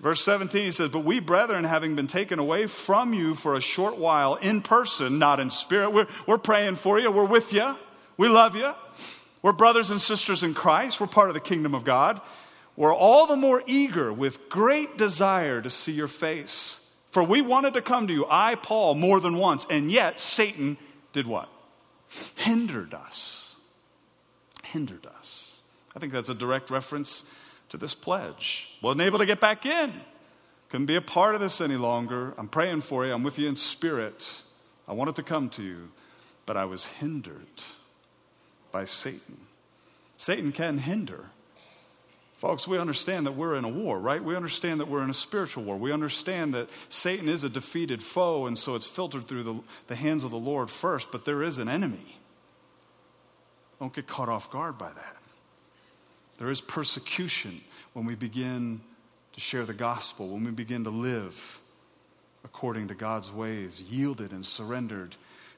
Verse 0.00 0.24
17, 0.24 0.64
he 0.64 0.70
says, 0.72 0.88
But 0.88 1.04
we, 1.04 1.20
brethren, 1.20 1.64
having 1.64 1.94
been 1.94 2.06
taken 2.06 2.38
away 2.38 2.66
from 2.66 3.12
you 3.12 3.34
for 3.34 3.54
a 3.54 3.60
short 3.60 3.98
while 3.98 4.36
in 4.36 4.62
person, 4.62 5.18
not 5.18 5.40
in 5.40 5.50
spirit, 5.50 5.92
we're, 5.92 6.06
we're 6.26 6.38
praying 6.38 6.76
for 6.76 6.98
you, 6.98 7.10
we're 7.12 7.26
with 7.26 7.52
you, 7.52 7.76
we 8.16 8.28
love 8.28 8.56
you. 8.56 8.72
We're 9.42 9.52
brothers 9.52 9.90
and 9.90 10.00
sisters 10.00 10.42
in 10.42 10.54
Christ. 10.54 11.00
We're 11.00 11.06
part 11.06 11.30
of 11.30 11.34
the 11.34 11.40
kingdom 11.40 11.74
of 11.74 11.84
God. 11.84 12.20
We're 12.76 12.94
all 12.94 13.26
the 13.26 13.36
more 13.36 13.62
eager 13.66 14.12
with 14.12 14.48
great 14.48 14.98
desire 14.98 15.62
to 15.62 15.70
see 15.70 15.92
your 15.92 16.08
face. 16.08 16.80
For 17.10 17.22
we 17.24 17.40
wanted 17.40 17.74
to 17.74 17.82
come 17.82 18.06
to 18.06 18.12
you, 18.12 18.26
I, 18.28 18.54
Paul, 18.54 18.94
more 18.94 19.20
than 19.20 19.36
once, 19.36 19.66
and 19.68 19.90
yet 19.90 20.20
Satan 20.20 20.76
did 21.12 21.26
what? 21.26 21.48
Hindered 22.36 22.94
us. 22.94 23.56
Hindered 24.62 25.06
us. 25.06 25.60
I 25.96 25.98
think 25.98 26.12
that's 26.12 26.28
a 26.28 26.34
direct 26.34 26.70
reference 26.70 27.24
to 27.70 27.76
this 27.76 27.94
pledge. 27.94 28.68
Wasn't 28.82 29.00
able 29.00 29.18
to 29.18 29.26
get 29.26 29.40
back 29.40 29.64
in. 29.64 29.92
Couldn't 30.68 30.86
be 30.86 30.96
a 30.96 31.00
part 31.00 31.34
of 31.34 31.40
this 31.40 31.60
any 31.60 31.76
longer. 31.76 32.34
I'm 32.38 32.48
praying 32.48 32.82
for 32.82 33.04
you. 33.04 33.12
I'm 33.12 33.22
with 33.22 33.38
you 33.38 33.48
in 33.48 33.56
spirit. 33.56 34.32
I 34.86 34.92
wanted 34.92 35.16
to 35.16 35.22
come 35.22 35.48
to 35.50 35.62
you, 35.62 35.90
but 36.46 36.56
I 36.56 36.64
was 36.64 36.84
hindered 36.84 37.46
by 38.70 38.84
Satan. 38.84 39.38
Satan 40.16 40.52
can 40.52 40.78
hinder. 40.78 41.26
Folks, 42.36 42.66
we 42.66 42.78
understand 42.78 43.26
that 43.26 43.32
we're 43.32 43.54
in 43.54 43.64
a 43.64 43.68
war, 43.68 43.98
right? 43.98 44.22
We 44.22 44.34
understand 44.34 44.80
that 44.80 44.88
we're 44.88 45.02
in 45.02 45.10
a 45.10 45.14
spiritual 45.14 45.64
war. 45.64 45.76
We 45.76 45.92
understand 45.92 46.54
that 46.54 46.70
Satan 46.88 47.28
is 47.28 47.44
a 47.44 47.50
defeated 47.50 48.02
foe, 48.02 48.46
and 48.46 48.56
so 48.56 48.76
it's 48.76 48.86
filtered 48.86 49.28
through 49.28 49.42
the, 49.42 49.60
the 49.88 49.96
hands 49.96 50.24
of 50.24 50.30
the 50.30 50.38
Lord 50.38 50.70
first, 50.70 51.12
but 51.12 51.24
there 51.24 51.42
is 51.42 51.58
an 51.58 51.68
enemy. 51.68 52.18
Don't 53.78 53.92
get 53.92 54.06
caught 54.06 54.28
off 54.28 54.50
guard 54.50 54.78
by 54.78 54.92
that. 54.92 55.16
There 56.40 56.48
is 56.48 56.62
persecution 56.62 57.60
when 57.92 58.06
we 58.06 58.14
begin 58.14 58.80
to 59.34 59.40
share 59.40 59.66
the 59.66 59.74
gospel, 59.74 60.26
when 60.28 60.42
we 60.42 60.50
begin 60.50 60.84
to 60.84 60.90
live 60.90 61.60
according 62.44 62.88
to 62.88 62.94
God's 62.94 63.30
ways, 63.30 63.82
yielded 63.82 64.32
and 64.32 64.44
surrendered 64.44 65.16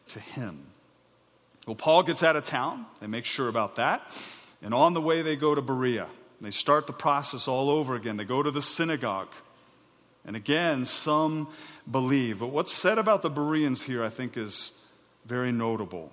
to 0.08 0.18
Him. 0.18 0.58
Well, 1.68 1.76
Paul 1.76 2.02
gets 2.02 2.24
out 2.24 2.34
of 2.34 2.44
town. 2.44 2.84
They 3.00 3.06
make 3.06 3.26
sure 3.26 3.46
about 3.46 3.76
that. 3.76 4.10
And 4.60 4.74
on 4.74 4.92
the 4.92 5.00
way, 5.00 5.22
they 5.22 5.36
go 5.36 5.54
to 5.54 5.62
Berea. 5.62 6.08
They 6.40 6.50
start 6.50 6.88
the 6.88 6.92
process 6.92 7.46
all 7.46 7.70
over 7.70 7.94
again. 7.94 8.16
They 8.16 8.24
go 8.24 8.42
to 8.42 8.50
the 8.50 8.60
synagogue. 8.60 9.30
And 10.24 10.34
again, 10.34 10.84
some 10.84 11.46
believe. 11.88 12.40
But 12.40 12.48
what's 12.48 12.72
said 12.72 12.98
about 12.98 13.22
the 13.22 13.30
Bereans 13.30 13.84
here, 13.84 14.02
I 14.02 14.08
think, 14.08 14.36
is 14.36 14.72
very 15.24 15.52
notable. 15.52 16.10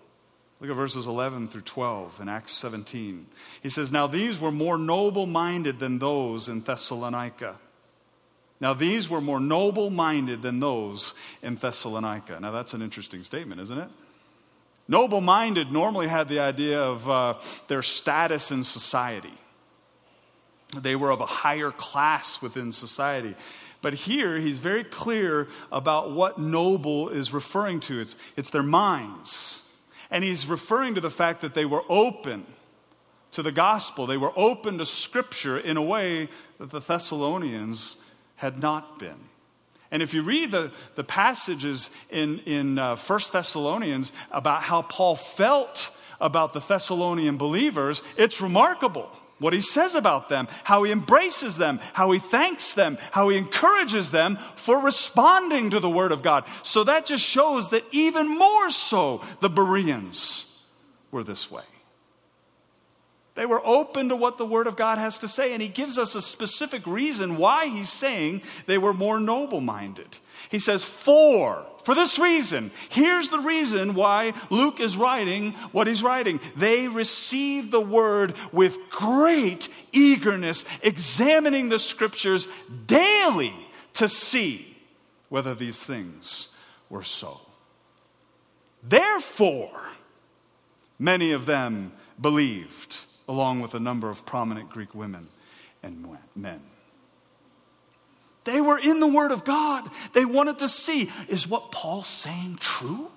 Look 0.62 0.70
at 0.70 0.76
verses 0.76 1.08
11 1.08 1.48
through 1.48 1.62
12 1.62 2.20
in 2.22 2.28
Acts 2.28 2.52
17. 2.52 3.28
He 3.62 3.70
says, 3.70 3.92
Now 3.92 4.08
these 4.08 4.40
were 4.40 4.52
more 4.52 4.78
noble 4.78 5.26
minded 5.26 5.80
than 5.80 6.00
those 6.00 6.50
in 6.50 6.62
Thessalonica. 6.62 7.58
Now 8.60 8.74
these 8.74 9.10
were 9.10 9.22
more 9.22 9.40
noble 9.40 9.90
minded 9.90 10.42
than 10.42 10.60
those 10.60 11.14
in 11.42 11.56
Thessalonica. 11.56 12.40
Now 12.42 12.52
that's 12.52 12.74
an 12.74 12.82
interesting 12.82 13.24
statement, 13.24 13.62
isn't 13.62 13.78
it? 13.78 13.90
Noble 14.90 15.22
minded 15.22 15.72
normally 15.72 16.08
had 16.08 16.28
the 16.28 16.40
idea 16.40 16.82
of 16.82 17.10
uh, 17.10 17.36
their 17.68 17.82
status 17.82 18.52
in 18.52 18.64
society. 18.64 19.34
They 20.76 20.96
were 20.96 21.12
of 21.12 21.22
a 21.22 21.26
higher 21.26 21.72
class 21.72 22.42
within 22.42 22.72
society. 22.72 23.36
But 23.82 23.94
here, 23.94 24.38
he's 24.38 24.60
very 24.60 24.84
clear 24.84 25.48
about 25.72 26.12
what 26.12 26.38
noble 26.38 27.10
is 27.10 27.32
referring 27.32 27.80
to 27.82 28.02
it's, 28.02 28.18
it's 28.36 28.50
their 28.50 28.64
minds. 28.64 29.62
And 30.12 30.24
he's 30.24 30.48
referring 30.48 30.96
to 30.96 31.02
the 31.02 31.12
fact 31.12 31.42
that 31.42 31.54
they 31.54 31.66
were 31.66 31.84
open 31.90 32.46
to 33.32 33.44
the 33.44 33.52
gospel, 33.52 34.08
they 34.08 34.18
were 34.18 34.34
open 34.36 34.80
to 34.80 34.86
scripture 34.86 35.58
in 35.58 35.78
a 35.78 35.84
way 35.84 36.30
that 36.58 36.72
the 36.72 36.80
Thessalonians 36.80 37.98
had 38.38 38.60
not 38.60 38.98
been. 38.98 39.30
And 39.92 40.02
if 40.02 40.14
you 40.14 40.24
read 40.24 40.52
the, 40.52 40.72
the 40.96 41.04
passages 41.04 41.90
in, 42.10 42.40
in 42.40 42.80
uh, 42.80 42.96
1 42.96 43.20
Thessalonians 43.32 44.14
about 44.32 44.64
how 44.64 44.82
Paul 44.82 45.16
felt 45.16 45.92
about 46.20 46.54
the 46.54 46.60
Thessalonian 46.60 47.38
believers, 47.38 48.02
it's 48.18 48.42
remarkable 48.42 49.10
what 49.40 49.54
he 49.54 49.62
says 49.62 49.96
about 49.96 50.30
them, 50.30 50.48
how 50.64 50.84
he 50.84 50.92
embraces 50.92 51.58
them, 51.58 51.80
how 51.94 52.12
he 52.12 52.20
thanks 52.20 52.74
them, 52.74 52.98
how 53.12 53.30
he 53.30 53.38
encourages 53.38 54.12
them 54.12 54.38
for 54.56 54.80
responding 54.80 55.72
to 55.72 55.80
the 55.80 55.90
word 55.90 56.12
of 56.12 56.22
God. 56.22 56.46
So 56.64 56.84
that 56.84 57.06
just 57.06 57.24
shows 57.24 57.72
that 57.72 57.84
even 57.92 58.38
more 58.38 58.70
so 58.70 59.22
the 59.40 59.50
Bereans 59.50 60.46
were 61.12 61.24
this 61.24 61.50
way. 61.50 61.64
They 63.40 63.46
were 63.46 63.66
open 63.66 64.10
to 64.10 64.18
what 64.18 64.38
the 64.38 64.46
Word 64.46 64.68
of 64.68 64.76
God 64.76 64.98
has 64.98 65.20
to 65.20 65.30
say, 65.30 65.54
and 65.54 65.62
He 65.62 65.70
gives 65.70 65.98
us 65.98 66.14
a 66.14 66.22
specific 66.22 66.86
reason 66.86 67.38
why 67.38 67.68
He's 67.68 67.88
saying 67.88 68.42
they 68.66 68.78
were 68.78 68.94
more 68.94 69.18
noble 69.18 69.62
minded. 69.62 70.18
He 70.52 70.60
says, 70.60 70.84
For, 70.84 71.66
for 71.86 71.96
this 71.96 72.20
reason, 72.20 72.70
here's 72.90 73.30
the 73.30 73.40
reason 73.40 73.94
why 73.94 74.34
Luke 74.50 74.82
is 74.82 74.98
writing 74.98 75.54
what 75.72 75.88
he's 75.88 76.04
writing. 76.04 76.42
They 76.58 76.90
received 76.90 77.72
the 77.72 77.80
Word 77.80 78.34
with 78.52 78.78
great 78.90 79.70
eagerness, 79.94 80.66
examining 80.84 81.70
the 81.70 81.80
Scriptures 81.80 82.46
daily 82.88 83.56
to 83.94 84.10
see 84.10 84.76
whether 85.30 85.56
these 85.56 85.82
things 85.82 86.50
were 86.90 87.04
so. 87.04 87.40
Therefore, 88.84 89.80
many 91.00 91.32
of 91.32 91.46
them 91.46 91.94
believed 92.20 93.06
along 93.30 93.62
with 93.62 93.76
a 93.76 93.80
number 93.80 94.10
of 94.10 94.26
prominent 94.26 94.72
Greek 94.72 94.96
women 94.96 95.28
and 95.84 96.06
men. 96.36 96.60
They 98.44 98.60
were 98.60 98.80
in 98.80 99.00
the 99.00 99.08
Word 99.08 99.32
of 99.32 99.46
God. 99.46 99.88
They 100.14 100.26
wanted 100.26 100.60
to 100.60 100.68
see 100.68 101.12
is 101.28 101.48
what 101.48 101.72
Paul's 101.72 102.08
saying 102.08 102.58
true? 102.60 103.12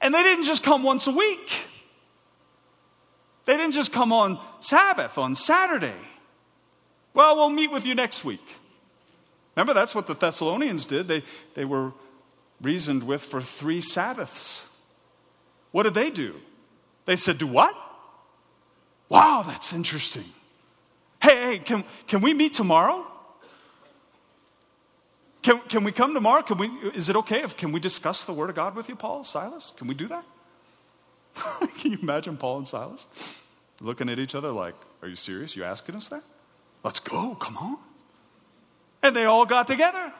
And 0.00 0.14
they 0.14 0.22
didn't 0.22 0.44
just 0.44 0.62
come 0.62 0.84
once 0.84 1.08
a 1.08 1.10
week, 1.10 1.50
they 3.44 3.56
didn't 3.56 3.74
just 3.74 3.92
come 3.92 4.12
on 4.12 4.40
Sabbath, 4.60 5.18
on 5.18 5.34
Saturday. 5.34 5.92
Well, 7.12 7.36
we'll 7.36 7.50
meet 7.50 7.70
with 7.70 7.84
you 7.84 7.94
next 7.94 8.24
week. 8.24 8.44
Remember, 9.54 9.72
that's 9.72 9.94
what 9.94 10.06
the 10.06 10.14
Thessalonians 10.14 10.84
did. 10.84 11.06
They, 11.06 11.22
they 11.54 11.64
were 11.64 11.92
reasoned 12.60 13.04
with 13.04 13.22
for 13.22 13.40
three 13.40 13.80
Sabbaths. 13.80 14.68
What 15.70 15.84
did 15.84 15.94
they 15.94 16.10
do? 16.10 16.36
They 17.04 17.14
said, 17.14 17.38
Do 17.38 17.46
what? 17.46 17.76
Wow, 19.08 19.44
that's 19.46 19.72
interesting. 19.72 20.24
Hey, 21.22 21.42
hey, 21.42 21.58
can, 21.58 21.84
can 22.06 22.20
we 22.20 22.34
meet 22.34 22.54
tomorrow? 22.54 23.06
Can, 25.42 25.60
can 25.68 25.84
we 25.84 25.92
come 25.92 26.14
tomorrow? 26.14 26.42
Can 26.42 26.56
we, 26.56 26.68
is 26.94 27.08
it 27.08 27.16
okay 27.16 27.42
if 27.42 27.56
can 27.56 27.70
we 27.70 27.78
discuss 27.80 28.24
the 28.24 28.32
Word 28.32 28.48
of 28.48 28.56
God 28.56 28.74
with 28.74 28.88
you, 28.88 28.96
Paul, 28.96 29.24
Silas? 29.24 29.72
Can 29.76 29.88
we 29.88 29.94
do 29.94 30.08
that? 30.08 30.24
can 31.78 31.92
you 31.92 31.98
imagine 32.00 32.36
Paul 32.36 32.58
and 32.58 32.68
Silas 32.68 33.06
looking 33.80 34.08
at 34.08 34.18
each 34.18 34.34
other 34.34 34.50
like, 34.50 34.74
Are 35.02 35.08
you 35.08 35.16
serious? 35.16 35.54
You 35.54 35.64
asking 35.64 35.96
us 35.96 36.08
that? 36.08 36.22
Let's 36.82 37.00
go, 37.00 37.34
come 37.34 37.56
on. 37.58 37.76
And 39.02 39.14
they 39.14 39.24
all 39.24 39.44
got 39.44 39.66
together. 39.66 40.12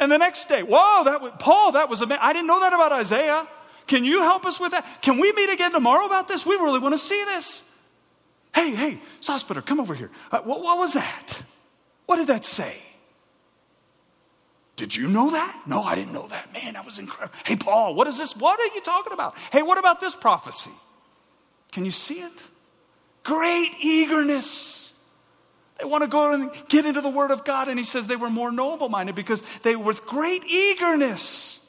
And 0.00 0.10
the 0.10 0.18
next 0.18 0.48
day, 0.48 0.62
whoa, 0.62 1.04
that 1.04 1.20
was, 1.20 1.32
Paul, 1.38 1.72
that 1.72 1.88
was 1.88 2.00
amazing. 2.00 2.22
I 2.22 2.32
didn't 2.32 2.48
know 2.48 2.60
that 2.60 2.72
about 2.72 2.90
Isaiah. 2.92 3.46
Can 3.90 4.04
you 4.04 4.22
help 4.22 4.46
us 4.46 4.60
with 4.60 4.70
that? 4.70 5.02
Can 5.02 5.18
we 5.18 5.32
meet 5.32 5.50
again 5.50 5.72
tomorrow 5.72 6.06
about 6.06 6.28
this? 6.28 6.46
We 6.46 6.54
really 6.54 6.78
want 6.78 6.94
to 6.94 6.98
see 6.98 7.24
this. 7.24 7.64
Hey, 8.54 8.72
hey, 8.72 9.00
Sospeter, 9.20 9.66
come 9.66 9.80
over 9.80 9.96
here. 9.96 10.12
Uh, 10.30 10.38
what, 10.42 10.62
what 10.62 10.78
was 10.78 10.92
that? 10.92 11.42
What 12.06 12.16
did 12.18 12.28
that 12.28 12.44
say? 12.44 12.76
Did 14.76 14.94
you 14.94 15.08
know 15.08 15.30
that? 15.32 15.62
No, 15.66 15.82
I 15.82 15.96
didn't 15.96 16.12
know 16.12 16.28
that. 16.28 16.52
Man, 16.52 16.74
that 16.74 16.84
was 16.84 17.00
incredible. 17.00 17.36
Hey, 17.44 17.56
Paul, 17.56 17.96
what 17.96 18.06
is 18.06 18.16
this? 18.16 18.36
What 18.36 18.60
are 18.60 18.74
you 18.76 18.80
talking 18.80 19.12
about? 19.12 19.36
Hey, 19.50 19.62
what 19.62 19.76
about 19.76 20.00
this 20.00 20.14
prophecy? 20.14 20.70
Can 21.72 21.84
you 21.84 21.90
see 21.90 22.20
it? 22.20 22.46
Great 23.24 23.72
eagerness. 23.80 24.92
They 25.80 25.84
want 25.84 26.02
to 26.02 26.08
go 26.08 26.32
and 26.32 26.52
get 26.68 26.86
into 26.86 27.00
the 27.00 27.10
Word 27.10 27.32
of 27.32 27.44
God. 27.44 27.66
And 27.66 27.76
he 27.76 27.84
says 27.84 28.06
they 28.06 28.14
were 28.14 28.30
more 28.30 28.52
noble 28.52 28.88
minded 28.88 29.16
because 29.16 29.42
they 29.64 29.74
were 29.74 29.86
with 29.86 30.06
great 30.06 30.44
eagerness 30.44 31.59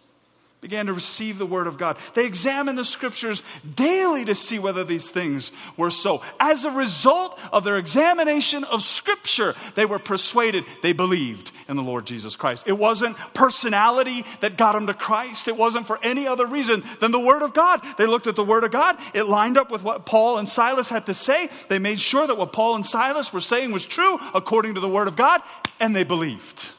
began 0.61 0.85
to 0.85 0.93
receive 0.93 1.39
the 1.39 1.45
word 1.45 1.65
of 1.65 1.79
God. 1.79 1.97
They 2.13 2.25
examined 2.25 2.77
the 2.77 2.85
scriptures 2.85 3.41
daily 3.75 4.25
to 4.25 4.35
see 4.35 4.59
whether 4.59 4.83
these 4.83 5.09
things 5.09 5.51
were 5.75 5.89
so. 5.89 6.21
As 6.39 6.63
a 6.63 6.69
result 6.69 7.39
of 7.51 7.63
their 7.63 7.77
examination 7.77 8.63
of 8.65 8.83
scripture, 8.83 9.55
they 9.73 9.87
were 9.87 9.97
persuaded, 9.97 10.65
they 10.83 10.93
believed 10.93 11.51
in 11.67 11.77
the 11.77 11.83
Lord 11.83 12.05
Jesus 12.05 12.35
Christ. 12.35 12.65
It 12.67 12.77
wasn't 12.77 13.17
personality 13.33 14.23
that 14.41 14.55
got 14.55 14.73
them 14.73 14.85
to 14.85 14.93
Christ, 14.93 15.47
it 15.47 15.57
wasn't 15.57 15.87
for 15.87 15.99
any 16.03 16.27
other 16.27 16.45
reason 16.45 16.83
than 16.99 17.11
the 17.11 17.19
word 17.19 17.41
of 17.41 17.55
God. 17.55 17.83
They 17.97 18.05
looked 18.05 18.27
at 18.27 18.35
the 18.35 18.45
word 18.45 18.63
of 18.63 18.71
God, 18.71 18.97
it 19.15 19.23
lined 19.23 19.57
up 19.57 19.71
with 19.71 19.81
what 19.81 20.05
Paul 20.05 20.37
and 20.37 20.47
Silas 20.47 20.89
had 20.89 21.07
to 21.07 21.15
say. 21.15 21.49
They 21.69 21.79
made 21.79 21.99
sure 21.99 22.27
that 22.27 22.37
what 22.37 22.53
Paul 22.53 22.75
and 22.75 22.85
Silas 22.85 23.33
were 23.33 23.39
saying 23.39 23.71
was 23.71 23.87
true 23.87 24.19
according 24.35 24.75
to 24.75 24.79
the 24.79 24.89
word 24.89 25.07
of 25.07 25.15
God, 25.15 25.41
and 25.79 25.95
they 25.95 26.03
believed. 26.03 26.69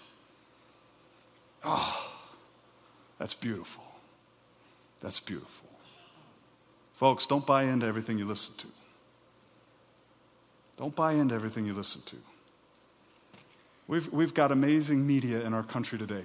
Oh. 1.64 2.10
That's 3.22 3.34
beautiful. 3.34 3.84
That's 5.00 5.20
beautiful. 5.20 5.68
Folks, 6.94 7.24
don't 7.24 7.46
buy 7.46 7.62
into 7.62 7.86
everything 7.86 8.18
you 8.18 8.24
listen 8.24 8.52
to. 8.56 8.66
Don't 10.76 10.96
buy 10.96 11.12
into 11.12 11.32
everything 11.32 11.64
you 11.64 11.72
listen 11.72 12.02
to. 12.06 12.16
We've, 13.86 14.12
we've 14.12 14.34
got 14.34 14.50
amazing 14.50 15.06
media 15.06 15.42
in 15.42 15.54
our 15.54 15.62
country 15.62 16.00
today 16.00 16.24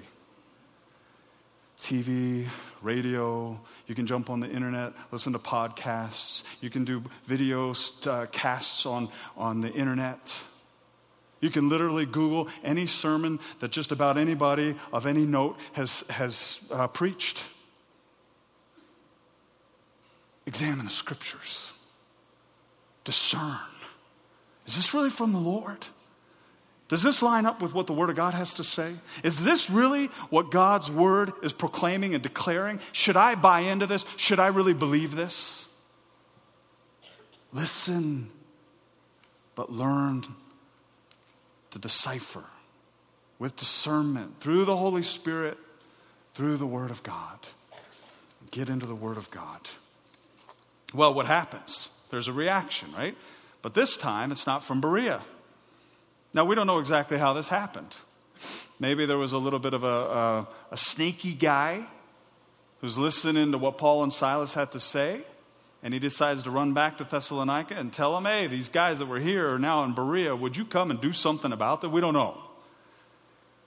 TV, 1.79 2.47
radio, 2.81 3.59
you 3.85 3.93
can 3.93 4.07
jump 4.07 4.31
on 4.31 4.39
the 4.39 4.49
internet, 4.49 4.93
listen 5.11 5.33
to 5.33 5.39
podcasts, 5.39 6.41
you 6.61 6.71
can 6.71 6.83
do 6.83 7.03
video 7.27 7.75
uh, 8.07 8.25
casts 8.31 8.87
on, 8.87 9.09
on 9.37 9.61
the 9.61 9.71
internet. 9.71 10.35
You 11.39 11.49
can 11.49 11.69
literally 11.69 12.05
Google 12.05 12.47
any 12.63 12.87
sermon 12.87 13.39
that 13.59 13.71
just 13.71 13.91
about 13.91 14.17
anybody 14.17 14.75
of 14.91 15.05
any 15.05 15.25
note 15.25 15.57
has, 15.73 16.03
has 16.09 16.61
uh, 16.71 16.87
preached. 16.87 17.43
Examine 20.45 20.85
the 20.85 20.91
scriptures, 20.91 21.73
discern. 23.03 23.57
Is 24.65 24.75
this 24.75 24.93
really 24.93 25.09
from 25.09 25.33
the 25.33 25.39
Lord? 25.39 25.85
Does 26.87 27.03
this 27.03 27.21
line 27.21 27.45
up 27.45 27.61
with 27.61 27.73
what 27.73 27.85
the 27.85 27.93
Word 27.93 28.09
of 28.09 28.15
God 28.15 28.33
has 28.33 28.53
to 28.55 28.63
say? 28.63 28.93
Is 29.21 29.43
this 29.43 29.69
really 29.69 30.07
what 30.29 30.51
God's 30.51 30.89
Word 30.89 31.33
is 31.43 31.51
proclaiming 31.51 32.13
and 32.13 32.23
declaring? 32.23 32.79
Should 32.93 33.17
I 33.17 33.35
buy 33.35 33.59
into 33.61 33.87
this? 33.87 34.05
Should 34.15 34.39
I 34.39 34.47
really 34.47 34.73
believe 34.73 35.15
this? 35.15 35.67
Listen, 37.51 38.29
but 39.53 39.71
learn 39.71 40.23
to 41.71 41.79
decipher 41.79 42.43
with 43.39 43.55
discernment 43.55 44.39
through 44.39 44.65
the 44.65 44.75
Holy 44.75 45.03
Spirit, 45.03 45.57
through 46.33 46.57
the 46.57 46.65
Word 46.65 46.91
of 46.91 47.03
God. 47.03 47.39
Get 48.51 48.69
into 48.69 48.85
the 48.85 48.95
Word 48.95 49.17
of 49.17 49.29
God. 49.29 49.61
Well, 50.93 51.13
what 51.13 51.27
happens? 51.27 51.89
There's 52.09 52.27
a 52.27 52.33
reaction, 52.33 52.91
right? 52.93 53.15
But 53.61 53.73
this 53.73 53.97
time 53.97 54.31
it's 54.31 54.47
not 54.47 54.63
from 54.63 54.81
Berea. 54.81 55.21
Now, 56.33 56.45
we 56.45 56.55
don't 56.55 56.67
know 56.67 56.79
exactly 56.79 57.17
how 57.17 57.33
this 57.33 57.47
happened. 57.47 57.95
Maybe 58.79 59.05
there 59.05 59.17
was 59.17 59.33
a 59.33 59.37
little 59.37 59.59
bit 59.59 59.73
of 59.73 59.83
a, 59.83 59.87
a, 59.87 60.47
a 60.71 60.77
sneaky 60.77 61.33
guy 61.33 61.83
who's 62.79 62.97
listening 62.97 63.51
to 63.51 63.57
what 63.57 63.77
Paul 63.77 64.03
and 64.03 64.13
Silas 64.13 64.53
had 64.53 64.71
to 64.73 64.79
say 64.79 65.23
and 65.83 65.93
he 65.93 65.99
decides 65.99 66.43
to 66.43 66.51
run 66.51 66.73
back 66.73 66.97
to 66.97 67.03
Thessalonica 67.03 67.75
and 67.75 67.93
tell 67.93 68.15
them, 68.15 68.25
hey, 68.25 68.47
these 68.47 68.69
guys 68.69 68.99
that 68.99 69.05
were 69.05 69.19
here 69.19 69.53
are 69.53 69.59
now 69.59 69.83
in 69.83 69.93
Berea. 69.93 70.35
Would 70.35 70.57
you 70.57 70.65
come 70.65 70.91
and 70.91 70.99
do 70.99 71.13
something 71.13 71.51
about 71.51 71.81
that? 71.81 71.89
We 71.89 72.01
don't 72.01 72.13
know. 72.13 72.37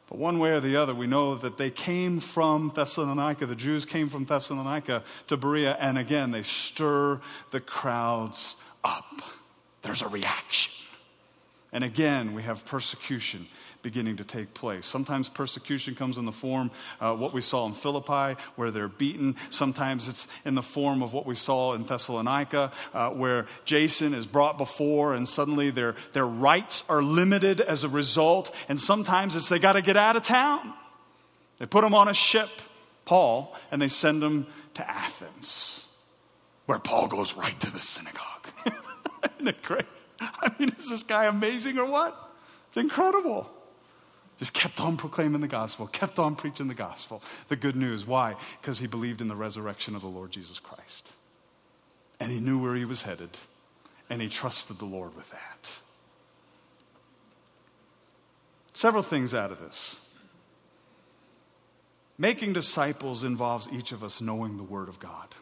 But 0.08 0.18
one 0.18 0.40
way 0.40 0.50
or 0.50 0.60
the 0.60 0.76
other, 0.76 0.92
we 0.92 1.06
know 1.06 1.36
that 1.36 1.56
they 1.56 1.70
came 1.70 2.18
from 2.18 2.72
Thessalonica. 2.74 3.46
The 3.46 3.54
Jews 3.54 3.84
came 3.84 4.08
from 4.08 4.24
Thessalonica 4.24 5.04
to 5.28 5.36
Berea, 5.36 5.76
and 5.78 5.96
again, 5.96 6.32
they 6.32 6.42
stir 6.42 7.20
the 7.52 7.60
crowds 7.60 8.56
up. 8.82 9.22
There's 9.82 10.02
a 10.02 10.08
reaction. 10.08 10.72
And 11.72 11.84
again, 11.84 12.34
we 12.34 12.42
have 12.42 12.64
persecution 12.64 13.46
beginning 13.82 14.16
to 14.16 14.24
take 14.24 14.54
place. 14.54 14.86
Sometimes 14.86 15.28
persecution 15.28 15.94
comes 15.94 16.18
in 16.18 16.24
the 16.24 16.32
form 16.32 16.70
uh, 17.00 17.14
what 17.14 17.32
we 17.32 17.40
saw 17.40 17.66
in 17.66 17.72
Philippi, 17.72 18.40
where 18.56 18.70
they're 18.70 18.88
beaten. 18.88 19.36
Sometimes 19.50 20.08
it's 20.08 20.28
in 20.44 20.54
the 20.54 20.62
form 20.62 21.02
of 21.02 21.12
what 21.12 21.26
we 21.26 21.34
saw 21.34 21.74
in 21.74 21.84
Thessalonica, 21.84 22.72
uh, 22.92 23.10
where 23.10 23.46
Jason 23.64 24.14
is 24.14 24.26
brought 24.26 24.58
before 24.58 25.14
and 25.14 25.28
suddenly 25.28 25.70
their, 25.70 25.94
their 26.12 26.26
rights 26.26 26.84
are 26.88 27.02
limited 27.02 27.60
as 27.60 27.84
a 27.84 27.88
result. 27.88 28.54
And 28.68 28.78
sometimes 28.78 29.36
it's 29.36 29.48
they 29.48 29.58
got 29.58 29.72
to 29.72 29.82
get 29.82 29.96
out 29.96 30.16
of 30.16 30.22
town. 30.22 30.74
They 31.58 31.66
put 31.66 31.84
him 31.84 31.94
on 31.94 32.08
a 32.08 32.14
ship, 32.14 32.48
Paul, 33.04 33.54
and 33.70 33.80
they 33.80 33.88
send 33.88 34.22
him 34.22 34.46
to 34.74 34.90
Athens, 34.90 35.86
where 36.66 36.78
Paul 36.78 37.08
goes 37.08 37.34
right 37.34 37.58
to 37.60 37.70
the 37.70 37.80
synagogue. 37.80 38.48
Isn't 39.36 39.48
it 39.48 39.62
great? 39.62 39.86
I 40.20 40.52
mean, 40.58 40.72
is 40.78 40.88
this 40.88 41.02
guy 41.02 41.26
amazing 41.26 41.78
or 41.78 41.86
what? 41.86 42.16
It's 42.68 42.76
incredible. 42.76 43.52
Just 44.40 44.54
kept 44.54 44.80
on 44.80 44.96
proclaiming 44.96 45.42
the 45.42 45.48
gospel, 45.48 45.86
kept 45.86 46.18
on 46.18 46.34
preaching 46.34 46.66
the 46.66 46.74
gospel, 46.74 47.22
the 47.48 47.56
good 47.56 47.76
news. 47.76 48.06
Why? 48.06 48.36
Because 48.58 48.78
he 48.78 48.86
believed 48.86 49.20
in 49.20 49.28
the 49.28 49.36
resurrection 49.36 49.94
of 49.94 50.00
the 50.00 50.08
Lord 50.08 50.30
Jesus 50.30 50.58
Christ. 50.58 51.12
And 52.18 52.32
he 52.32 52.40
knew 52.40 52.58
where 52.58 52.74
he 52.74 52.86
was 52.86 53.02
headed, 53.02 53.36
and 54.08 54.22
he 54.22 54.30
trusted 54.30 54.78
the 54.78 54.86
Lord 54.86 55.14
with 55.14 55.30
that. 55.30 55.70
Several 58.72 59.02
things 59.02 59.34
out 59.34 59.50
of 59.50 59.60
this. 59.60 60.00
Making 62.16 62.54
disciples 62.54 63.24
involves 63.24 63.68
each 63.70 63.92
of 63.92 64.02
us 64.02 64.22
knowing 64.22 64.56
the 64.56 64.62
Word 64.62 64.88
of 64.88 64.98
God. 64.98 65.36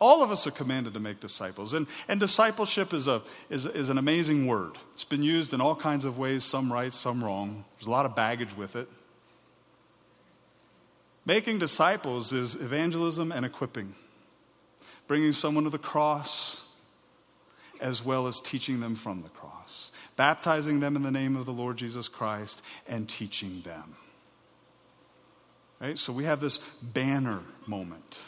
All 0.00 0.22
of 0.22 0.30
us 0.30 0.46
are 0.46 0.52
commanded 0.52 0.94
to 0.94 1.00
make 1.00 1.18
disciples. 1.20 1.72
And, 1.72 1.88
and 2.06 2.20
discipleship 2.20 2.94
is, 2.94 3.08
a, 3.08 3.22
is, 3.50 3.66
is 3.66 3.88
an 3.88 3.98
amazing 3.98 4.46
word. 4.46 4.78
It's 4.94 5.04
been 5.04 5.24
used 5.24 5.52
in 5.52 5.60
all 5.60 5.74
kinds 5.74 6.04
of 6.04 6.18
ways, 6.18 6.44
some 6.44 6.72
right, 6.72 6.92
some 6.92 7.22
wrong. 7.22 7.64
There's 7.76 7.86
a 7.86 7.90
lot 7.90 8.06
of 8.06 8.14
baggage 8.14 8.56
with 8.56 8.76
it. 8.76 8.88
Making 11.26 11.58
disciples 11.58 12.32
is 12.32 12.54
evangelism 12.54 13.32
and 13.32 13.44
equipping, 13.44 13.94
bringing 15.08 15.32
someone 15.32 15.64
to 15.64 15.70
the 15.70 15.78
cross 15.78 16.64
as 17.80 18.04
well 18.04 18.26
as 18.26 18.40
teaching 18.40 18.80
them 18.80 18.94
from 18.94 19.22
the 19.22 19.28
cross, 19.28 19.92
baptizing 20.16 20.80
them 20.80 20.96
in 20.96 21.02
the 21.02 21.10
name 21.10 21.36
of 21.36 21.44
the 21.44 21.52
Lord 21.52 21.76
Jesus 21.76 22.08
Christ 22.08 22.62
and 22.86 23.08
teaching 23.08 23.62
them. 23.62 23.94
Right? 25.80 25.98
So 25.98 26.12
we 26.12 26.24
have 26.24 26.40
this 26.40 26.60
banner 26.82 27.42
moment. 27.66 28.20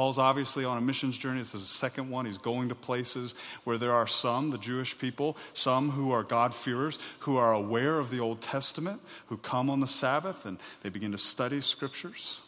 Paul's 0.00 0.16
obviously 0.16 0.64
on 0.64 0.78
a 0.78 0.80
missions 0.80 1.18
journey. 1.18 1.40
This 1.40 1.54
is 1.54 1.60
the 1.60 1.66
second 1.66 2.08
one. 2.08 2.24
He's 2.24 2.38
going 2.38 2.70
to 2.70 2.74
places 2.74 3.34
where 3.64 3.76
there 3.76 3.92
are 3.92 4.06
some, 4.06 4.48
the 4.48 4.56
Jewish 4.56 4.96
people, 4.96 5.36
some 5.52 5.90
who 5.90 6.10
are 6.12 6.22
God-fearers, 6.22 6.98
who 7.18 7.36
are 7.36 7.52
aware 7.52 7.98
of 7.98 8.10
the 8.10 8.18
Old 8.18 8.40
Testament, 8.40 9.02
who 9.26 9.36
come 9.36 9.68
on 9.68 9.80
the 9.80 9.86
Sabbath 9.86 10.46
and 10.46 10.56
they 10.82 10.88
begin 10.88 11.12
to 11.12 11.18
study 11.18 11.60
scriptures. 11.60 12.40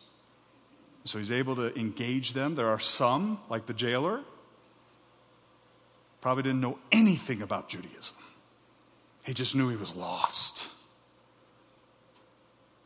So 1.05 1.19
he's 1.19 1.31
able 1.31 1.55
to 1.57 1.79
engage 1.79 2.33
them. 2.33 2.55
There 2.55 2.69
are 2.69 2.81
some, 2.81 3.39
like 3.51 3.67
the 3.67 3.75
jailer, 3.75 4.21
probably 6.23 6.45
didn't 6.45 6.63
know 6.63 6.79
anything 6.91 7.43
about 7.43 7.69
Judaism. 7.69 8.17
He 9.27 9.35
just 9.35 9.55
knew 9.55 9.69
he 9.69 9.77
was 9.77 9.95
lost. 9.95 10.71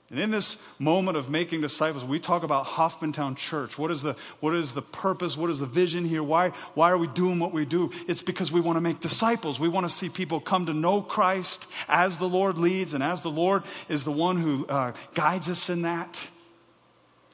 And 0.08 0.20
in 0.20 0.30
this 0.30 0.56
moment 0.78 1.16
of 1.16 1.28
making 1.28 1.62
disciples, 1.62 2.04
we 2.04 2.20
talk 2.20 2.44
about 2.44 2.64
Hoffmantown 2.64 3.36
Church. 3.36 3.76
What 3.76 3.90
is 3.90 4.02
the, 4.02 4.14
what 4.38 4.54
is 4.54 4.72
the 4.72 4.82
purpose? 4.82 5.36
What 5.36 5.50
is 5.50 5.58
the 5.58 5.66
vision 5.66 6.04
here? 6.04 6.22
Why, 6.22 6.50
why 6.74 6.92
are 6.92 6.98
we 6.98 7.08
doing 7.08 7.40
what 7.40 7.52
we 7.52 7.64
do? 7.64 7.90
It's 8.06 8.22
because 8.22 8.52
we 8.52 8.60
want 8.60 8.76
to 8.76 8.80
make 8.80 9.00
disciples. 9.00 9.58
We 9.58 9.68
want 9.68 9.88
to 9.88 9.92
see 9.92 10.08
people 10.08 10.38
come 10.38 10.66
to 10.66 10.74
know 10.74 11.02
Christ 11.02 11.66
as 11.88 12.18
the 12.18 12.28
Lord 12.28 12.56
leads 12.56 12.94
and 12.94 13.02
as 13.02 13.22
the 13.22 13.32
Lord 13.32 13.64
is 13.88 14.04
the 14.04 14.12
one 14.12 14.36
who 14.36 14.64
uh, 14.68 14.92
guides 15.14 15.48
us 15.48 15.68
in 15.68 15.82
that. 15.82 16.28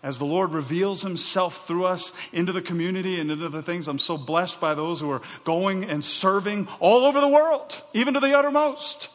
As 0.02 0.18
the 0.18 0.24
Lord 0.24 0.52
reveals 0.52 1.02
himself 1.02 1.66
through 1.66 1.84
us 1.84 2.12
into 2.32 2.52
the 2.52 2.62
community 2.62 3.20
and 3.20 3.30
into 3.30 3.50
the 3.50 3.62
things, 3.62 3.86
I'm 3.86 3.98
so 3.98 4.16
blessed 4.16 4.60
by 4.60 4.74
those 4.74 4.98
who 4.98 5.10
are 5.10 5.22
going 5.44 5.84
and 5.84 6.02
serving 6.02 6.68
all 6.80 7.04
over 7.04 7.20
the 7.20 7.28
world, 7.28 7.80
even 7.92 8.14
to 8.14 8.20
the 8.20 8.36
uttermost 8.36 9.10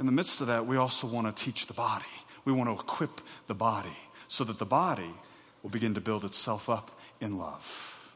in 0.00 0.06
the 0.06 0.12
midst 0.12 0.40
of 0.40 0.46
that, 0.46 0.66
we 0.66 0.78
also 0.78 1.06
want 1.06 1.36
to 1.36 1.44
teach 1.44 1.66
the 1.66 1.74
body. 1.74 2.06
We 2.46 2.54
want 2.54 2.70
to 2.70 2.82
equip 2.82 3.20
the 3.48 3.54
body 3.54 3.96
so 4.28 4.44
that 4.44 4.58
the 4.58 4.64
body 4.64 5.12
will 5.62 5.68
begin 5.68 5.92
to 5.94 6.00
build 6.00 6.24
itself 6.24 6.70
up 6.70 6.98
in 7.20 7.36
love. 7.36 8.14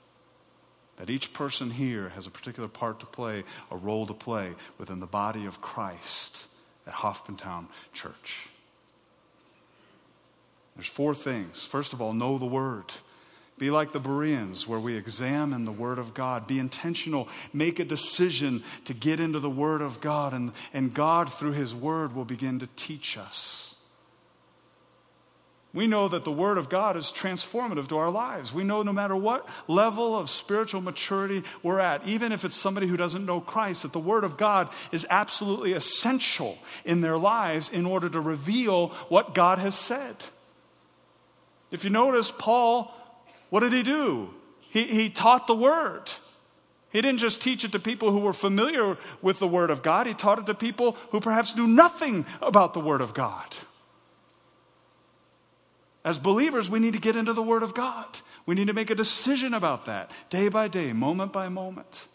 That 0.96 1.10
each 1.10 1.34
person 1.34 1.70
here 1.70 2.08
has 2.10 2.26
a 2.26 2.30
particular 2.30 2.68
part 2.68 3.00
to 3.00 3.06
play, 3.06 3.44
a 3.70 3.76
role 3.76 4.06
to 4.06 4.14
play 4.14 4.52
within 4.78 5.00
the 5.00 5.06
body 5.06 5.44
of 5.44 5.60
Christ 5.60 6.44
at 6.86 6.94
Hoffmantown 6.94 7.66
Church. 7.92 8.48
There's 10.76 10.86
four 10.86 11.14
things. 11.14 11.64
First 11.64 11.92
of 11.92 12.00
all, 12.00 12.14
know 12.14 12.38
the 12.38 12.46
Word. 12.46 12.94
Be 13.56 13.70
like 13.70 13.92
the 13.92 14.00
Bereans, 14.00 14.66
where 14.66 14.80
we 14.80 14.96
examine 14.96 15.64
the 15.64 15.72
Word 15.72 15.98
of 15.98 16.12
God. 16.12 16.46
Be 16.46 16.58
intentional. 16.58 17.28
Make 17.52 17.78
a 17.78 17.84
decision 17.84 18.64
to 18.84 18.94
get 18.94 19.20
into 19.20 19.38
the 19.38 19.50
Word 19.50 19.80
of 19.80 20.00
God, 20.00 20.32
and, 20.32 20.52
and 20.72 20.92
God, 20.92 21.32
through 21.32 21.52
His 21.52 21.74
Word, 21.74 22.14
will 22.14 22.24
begin 22.24 22.58
to 22.58 22.68
teach 22.74 23.16
us. 23.16 23.76
We 25.72 25.88
know 25.88 26.06
that 26.06 26.24
the 26.24 26.32
Word 26.32 26.58
of 26.58 26.68
God 26.68 26.96
is 26.96 27.06
transformative 27.06 27.88
to 27.88 27.96
our 27.96 28.10
lives. 28.10 28.54
We 28.54 28.62
know 28.62 28.82
no 28.82 28.92
matter 28.92 29.16
what 29.16 29.48
level 29.68 30.16
of 30.16 30.30
spiritual 30.30 30.80
maturity 30.80 31.42
we're 31.64 31.80
at, 31.80 32.06
even 32.06 32.30
if 32.30 32.44
it's 32.44 32.56
somebody 32.56 32.86
who 32.86 32.96
doesn't 32.96 33.26
know 33.26 33.40
Christ, 33.40 33.82
that 33.82 33.92
the 33.92 33.98
Word 33.98 34.22
of 34.22 34.36
God 34.36 34.68
is 34.92 35.04
absolutely 35.10 35.72
essential 35.72 36.58
in 36.84 37.00
their 37.00 37.18
lives 37.18 37.68
in 37.68 37.86
order 37.86 38.08
to 38.08 38.20
reveal 38.20 38.88
what 39.08 39.34
God 39.34 39.58
has 39.58 39.76
said. 39.76 40.16
If 41.72 41.82
you 41.82 41.90
notice, 41.90 42.32
Paul 42.36 42.94
what 43.54 43.60
did 43.60 43.72
he 43.72 43.84
do? 43.84 44.34
He, 44.58 44.82
he 44.82 45.08
taught 45.08 45.46
the 45.46 45.54
word. 45.54 46.10
He 46.90 47.00
didn't 47.00 47.20
just 47.20 47.40
teach 47.40 47.62
it 47.62 47.70
to 47.70 47.78
people 47.78 48.10
who 48.10 48.18
were 48.18 48.32
familiar 48.32 48.98
with 49.22 49.38
the 49.38 49.46
Word 49.46 49.70
of 49.70 49.80
God, 49.80 50.08
he 50.08 50.12
taught 50.14 50.40
it 50.40 50.46
to 50.46 50.54
people 50.54 50.96
who 51.10 51.20
perhaps 51.20 51.54
knew 51.54 51.68
nothing 51.68 52.26
about 52.42 52.74
the 52.74 52.80
Word 52.80 53.00
of 53.00 53.14
God. 53.14 53.46
As 56.04 56.18
believers, 56.18 56.68
we 56.68 56.80
need 56.80 56.94
to 56.94 56.98
get 56.98 57.14
into 57.14 57.32
the 57.32 57.44
Word 57.44 57.62
of 57.62 57.74
God. 57.74 58.08
We 58.44 58.56
need 58.56 58.66
to 58.66 58.72
make 58.72 58.90
a 58.90 58.96
decision 58.96 59.54
about 59.54 59.84
that 59.84 60.10
day 60.30 60.48
by 60.48 60.66
day, 60.66 60.92
moment 60.92 61.32
by 61.32 61.48
moment. 61.48 62.08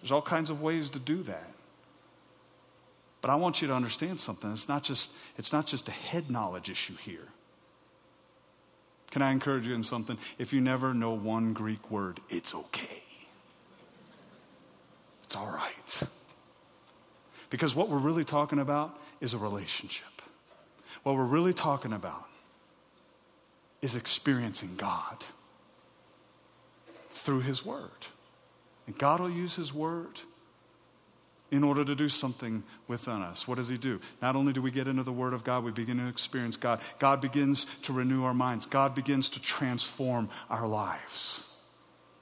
There's 0.00 0.10
all 0.10 0.22
kinds 0.22 0.48
of 0.48 0.62
ways 0.62 0.88
to 0.88 0.98
do 0.98 1.22
that. 1.24 1.52
But 3.20 3.28
I 3.28 3.34
want 3.34 3.60
you 3.60 3.68
to 3.68 3.74
understand 3.74 4.20
something. 4.20 4.50
It's 4.52 4.70
not 4.70 4.84
just, 4.84 5.10
it's 5.36 5.52
not 5.52 5.66
just 5.66 5.86
a 5.86 5.92
head 5.92 6.30
knowledge 6.30 6.70
issue 6.70 6.96
here. 6.96 7.28
Can 9.16 9.22
I 9.22 9.30
encourage 9.30 9.66
you 9.66 9.74
in 9.74 9.82
something? 9.82 10.18
If 10.38 10.52
you 10.52 10.60
never 10.60 10.92
know 10.92 11.12
one 11.12 11.54
Greek 11.54 11.90
word, 11.90 12.20
it's 12.28 12.54
okay. 12.54 13.02
It's 15.24 15.34
all 15.34 15.46
right. 15.46 16.02
Because 17.48 17.74
what 17.74 17.88
we're 17.88 17.96
really 17.96 18.26
talking 18.26 18.58
about 18.58 18.94
is 19.22 19.32
a 19.32 19.38
relationship. 19.38 20.20
What 21.02 21.16
we're 21.16 21.24
really 21.24 21.54
talking 21.54 21.94
about 21.94 22.26
is 23.80 23.94
experiencing 23.94 24.74
God 24.76 25.24
through 27.08 27.40
His 27.40 27.64
Word. 27.64 28.08
And 28.86 28.98
God 28.98 29.20
will 29.20 29.30
use 29.30 29.56
His 29.56 29.72
Word 29.72 30.20
in 31.50 31.62
order 31.62 31.84
to 31.84 31.94
do 31.94 32.08
something 32.08 32.62
within 32.88 33.22
us. 33.22 33.46
What 33.46 33.56
does 33.56 33.68
He 33.68 33.76
do? 33.76 34.00
Not 34.20 34.36
only 34.36 34.52
do 34.52 34.60
we 34.60 34.70
get 34.70 34.88
into 34.88 35.02
the 35.02 35.12
Word 35.12 35.32
of 35.32 35.44
God, 35.44 35.64
we 35.64 35.70
begin 35.70 35.98
to 35.98 36.08
experience 36.08 36.56
God. 36.56 36.80
God 36.98 37.20
begins 37.20 37.66
to 37.82 37.92
renew 37.92 38.24
our 38.24 38.34
minds, 38.34 38.66
God 38.66 38.94
begins 38.94 39.28
to 39.30 39.40
transform 39.40 40.28
our 40.50 40.66
lives. 40.66 41.44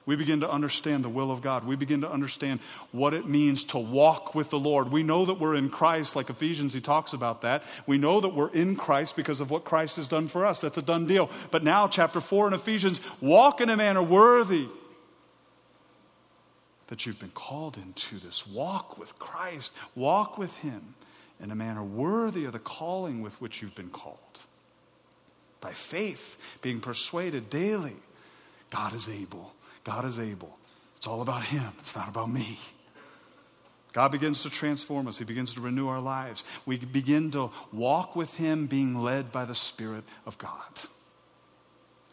We 0.05 0.15
begin 0.15 0.41
to 0.41 0.51
understand 0.51 1.03
the 1.03 1.09
will 1.09 1.31
of 1.31 1.41
God. 1.41 1.65
We 1.65 1.75
begin 1.75 2.01
to 2.01 2.11
understand 2.11 2.59
what 2.91 3.15
it 3.15 3.27
means 3.27 3.63
to 3.65 3.79
walk 3.79 4.35
with 4.35 4.51
the 4.51 4.59
Lord. 4.59 4.91
We 4.91 5.01
know 5.01 5.25
that 5.25 5.39
we're 5.39 5.55
in 5.55 5.69
Christ, 5.69 6.15
like 6.15 6.29
Ephesians, 6.29 6.73
he 6.73 6.81
talks 6.81 7.13
about 7.13 7.41
that. 7.41 7.63
We 7.87 7.97
know 7.97 8.19
that 8.19 8.35
we're 8.35 8.51
in 8.51 8.75
Christ 8.75 9.15
because 9.15 9.41
of 9.41 9.49
what 9.49 9.63
Christ 9.63 9.95
has 9.95 10.07
done 10.07 10.27
for 10.27 10.45
us. 10.45 10.61
That's 10.61 10.77
a 10.77 10.83
done 10.83 11.07
deal. 11.07 11.31
But 11.49 11.63
now, 11.63 11.87
chapter 11.87 12.21
4 12.21 12.49
in 12.49 12.53
Ephesians, 12.53 13.01
walk 13.19 13.61
in 13.61 13.69
a 13.69 13.75
manner 13.75 14.03
worthy 14.03 14.67
that 16.87 17.05
you've 17.05 17.19
been 17.19 17.31
called 17.31 17.77
into 17.77 18.19
this 18.19 18.45
walk 18.47 18.97
with 18.97 19.17
Christ, 19.17 19.73
walk 19.95 20.37
with 20.37 20.55
Him 20.57 20.95
in 21.41 21.51
a 21.51 21.55
manner 21.55 21.83
worthy 21.83 22.45
of 22.45 22.53
the 22.53 22.59
calling 22.59 23.21
with 23.21 23.39
which 23.41 23.61
you've 23.61 23.75
been 23.75 23.89
called. 23.89 24.17
By 25.61 25.73
faith, 25.73 26.37
being 26.61 26.79
persuaded 26.79 27.49
daily, 27.49 27.95
God 28.69 28.93
is 28.93 29.09
able. 29.09 29.53
God 29.83 30.05
is 30.05 30.19
able. 30.19 30.57
It's 30.97 31.07
all 31.07 31.21
about 31.21 31.43
Him, 31.43 31.73
it's 31.79 31.95
not 31.95 32.07
about 32.09 32.29
me. 32.29 32.59
God 33.93 34.11
begins 34.11 34.43
to 34.43 34.49
transform 34.49 35.07
us. 35.07 35.17
He 35.17 35.23
begins 35.23 35.53
to 35.53 35.61
renew 35.61 35.87
our 35.87 36.01
lives. 36.01 36.43
We 36.65 36.75
begin 36.77 37.31
to 37.31 37.49
walk 37.71 38.13
with 38.13 38.35
Him, 38.35 38.67
being 38.67 38.95
led 38.95 39.31
by 39.31 39.45
the 39.45 39.55
Spirit 39.55 40.03
of 40.25 40.37
God 40.37 40.89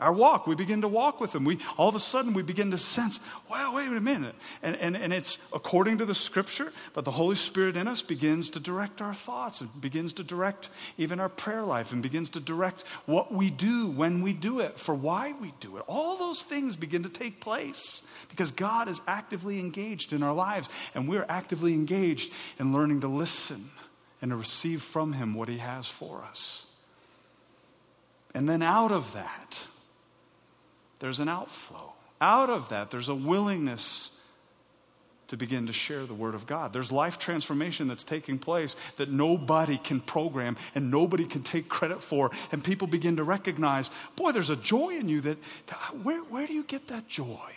our 0.03 0.13
walk. 0.13 0.47
We 0.47 0.55
begin 0.55 0.83
to 0.83 0.89
walk 0.89 1.21
with 1.21 1.35
Him. 1.35 1.45
We, 1.45 1.59
all 1.77 1.89
of 1.89 1.95
a 1.95 2.01
sudden, 2.01 2.35
we 2.35 2.43
begin 2.43 2.71
to 2.73 2.79
sense, 2.79 3.21
wow, 3.51 3.77
wait 3.77 3.87
a 3.87 4.01
minute. 4.01 4.35
And, 4.63 4.77
and, 4.77 4.97
and 4.97 5.13
it's 5.13 5.39
according 5.53 5.99
to 5.99 6.05
the 6.05 6.15
scripture, 6.15 6.73
but 6.93 7.05
the 7.05 7.11
Holy 7.13 7.37
Spirit 7.37 7.77
in 7.77 7.89
us 7.89 8.03
begins 8.03 8.51
to 8.51 8.61
direct 8.61 9.01
our 9.01 9.15
thoughts 9.15 9.61
and 9.61 9.81
begins 9.81 10.13
to 10.15 10.25
direct 10.25 10.71
even 10.99 11.21
our 11.21 11.29
prayer 11.29 11.63
life 11.63 11.93
and 11.93 12.03
begins 12.03 12.31
to 12.31 12.41
direct 12.41 12.83
what 13.07 13.33
we 13.33 13.51
do 13.51 13.89
when 13.89 14.21
we 14.21 14.33
do 14.33 14.61
it, 14.61 14.79
for 14.79 14.95
why 14.95 15.33
we 15.41 15.55
do 15.61 15.77
it. 15.77 15.85
All 15.87 16.17
those 16.17 16.43
things 16.43 16.77
begin 16.77 17.05
to 17.05 17.09
take 17.09 17.41
place 17.41 18.03
because 18.29 18.51
God 18.51 18.89
is 18.89 19.01
actively 19.07 19.61
engaged 19.61 20.13
in 20.13 20.23
our 20.23 20.35
lives 20.35 20.69
and 20.95 21.09
we're 21.09 21.27
actively 21.29 21.75
engaged 21.75 22.33
in 22.59 22.73
learning 22.73 23.01
to 23.01 23.09
listen 23.09 23.71
and 24.21 24.31
to 24.31 24.37
receive 24.37 24.83
from 24.83 25.13
Him 25.13 25.35
what 25.35 25.49
He 25.49 25.59
has 25.59 25.89
for 25.89 26.23
us. 26.23 26.67
And 28.35 28.49
then 28.49 28.63
out 28.63 28.93
of 28.93 29.13
that, 29.13 29.67
there's 31.03 31.19
an 31.19 31.29
outflow. 31.29 31.93
Out 32.21 32.49
of 32.49 32.69
that, 32.69 32.93
there's 32.93 33.09
a 33.09 33.15
willingness 33.15 34.13
to 35.27 35.37
begin 35.37 35.67
to 35.67 35.73
share 35.73 36.07
the 36.07 36.15
Word 36.15 36.37
of 36.37 36.47
God. 36.47 36.73
There's 36.73 36.93
life 36.93 37.19
transformation 37.19 37.89
that's 37.89 38.05
taking 38.05 38.39
place 38.39 38.77
that 38.99 39.11
nobody 39.11 39.79
can 39.79 39.99
program 40.01 40.57
and 40.77 40.93
nobody 40.93 41.25
can 41.25 41.43
take 41.43 41.69
credit 41.69 42.05
for. 42.05 42.31
And 42.53 42.63
people 42.63 42.87
begin 42.87 43.17
to 43.17 43.25
recognize, 43.25 43.91
boy, 44.15 44.31
there's 44.31 44.51
a 44.51 44.57
joy 44.57 44.91
in 44.91 45.09
you 45.09 45.21
that, 45.23 45.39
where, 46.05 46.21
where 46.21 46.47
do 46.47 46.53
you 46.53 46.63
get 46.63 46.87
that 46.87 47.09
joy? 47.09 47.51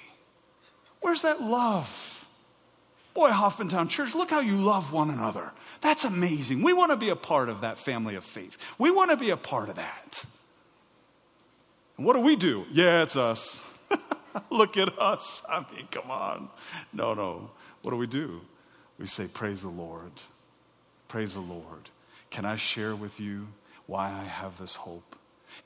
Where's 1.02 1.22
that 1.22 1.40
love? 1.40 2.28
Boy, 3.14 3.30
Hoffmantown 3.30 3.90
Church, 3.90 4.16
look 4.16 4.32
how 4.32 4.40
you 4.40 4.58
love 4.58 4.92
one 4.92 5.12
another. 5.12 5.52
That's 5.82 6.04
amazing. 6.04 6.64
We 6.64 6.74
want 6.74 6.94
to 6.94 6.98
be 6.98 7.10
a 7.10 7.16
part 7.16 7.50
of 7.50 7.62
that 7.62 7.78
family 7.78 8.16
of 8.16 8.24
faith. 8.24 8.58
We 8.80 8.90
want 8.90 9.12
to 9.12 9.18
be 9.18 9.30
a 9.30 9.38
part 9.38 9.70
of 9.70 9.76
that. 9.76 10.26
And 11.98 12.06
what 12.06 12.14
do 12.14 12.22
we 12.22 12.36
do? 12.36 12.66
Yeah, 12.72 13.04
it's 13.04 13.16
us. 13.16 13.64
Look 14.50 14.78
at 14.78 14.98
us. 15.00 15.42
I 15.50 15.66
mean, 15.74 15.88
come 15.92 16.12
on. 16.12 16.50
No, 16.92 17.14
no. 17.14 17.52
What 17.82 17.92
do 17.92 17.98
we 17.98 18.08
do? 18.08 18.42
We 19.00 19.06
say, 19.08 19.28
Praise 19.28 19.62
the 19.62 19.70
Lord. 19.70 20.12
Praise 21.08 21.34
the 21.34 21.40
Lord. 21.40 21.90
Can 22.30 22.46
I 22.46 22.56
share 22.56 22.96
with 22.96 23.20
you 23.20 23.48
why 23.86 24.08
I 24.08 24.24
have 24.24 24.58
this 24.60 24.76
hope? 24.76 25.16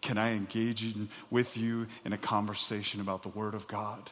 Can 0.01 0.17
I 0.17 0.33
engage 0.33 0.83
in, 0.83 1.09
with 1.31 1.57
you 1.57 1.87
in 2.05 2.13
a 2.13 2.17
conversation 2.17 3.01
about 3.01 3.23
the 3.23 3.29
Word 3.29 3.55
of 3.55 3.67
God? 3.67 4.11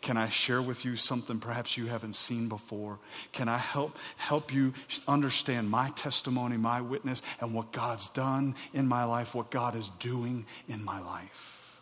Can 0.00 0.16
I 0.16 0.30
share 0.30 0.62
with 0.62 0.84
you 0.84 0.96
something 0.96 1.38
perhaps 1.38 1.76
you 1.76 1.86
haven't 1.86 2.14
seen 2.14 2.48
before? 2.48 2.98
Can 3.32 3.48
I 3.48 3.58
help, 3.58 3.98
help 4.16 4.52
you 4.52 4.72
understand 5.06 5.68
my 5.68 5.90
testimony, 5.90 6.56
my 6.56 6.80
witness, 6.80 7.22
and 7.40 7.52
what 7.52 7.70
God's 7.70 8.08
done 8.08 8.54
in 8.72 8.88
my 8.88 9.04
life, 9.04 9.34
what 9.34 9.50
God 9.50 9.76
is 9.76 9.90
doing 9.98 10.46
in 10.68 10.82
my 10.84 11.00
life? 11.00 11.78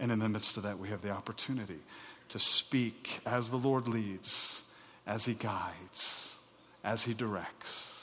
And 0.00 0.10
in 0.10 0.18
the 0.18 0.28
midst 0.28 0.56
of 0.56 0.64
that, 0.64 0.78
we 0.78 0.88
have 0.88 1.02
the 1.02 1.10
opportunity 1.10 1.78
to 2.30 2.38
speak 2.40 3.20
as 3.24 3.48
the 3.48 3.56
Lord 3.56 3.86
leads, 3.86 4.64
as 5.06 5.24
He 5.24 5.34
guides, 5.34 6.34
as 6.82 7.04
He 7.04 7.14
directs, 7.14 8.02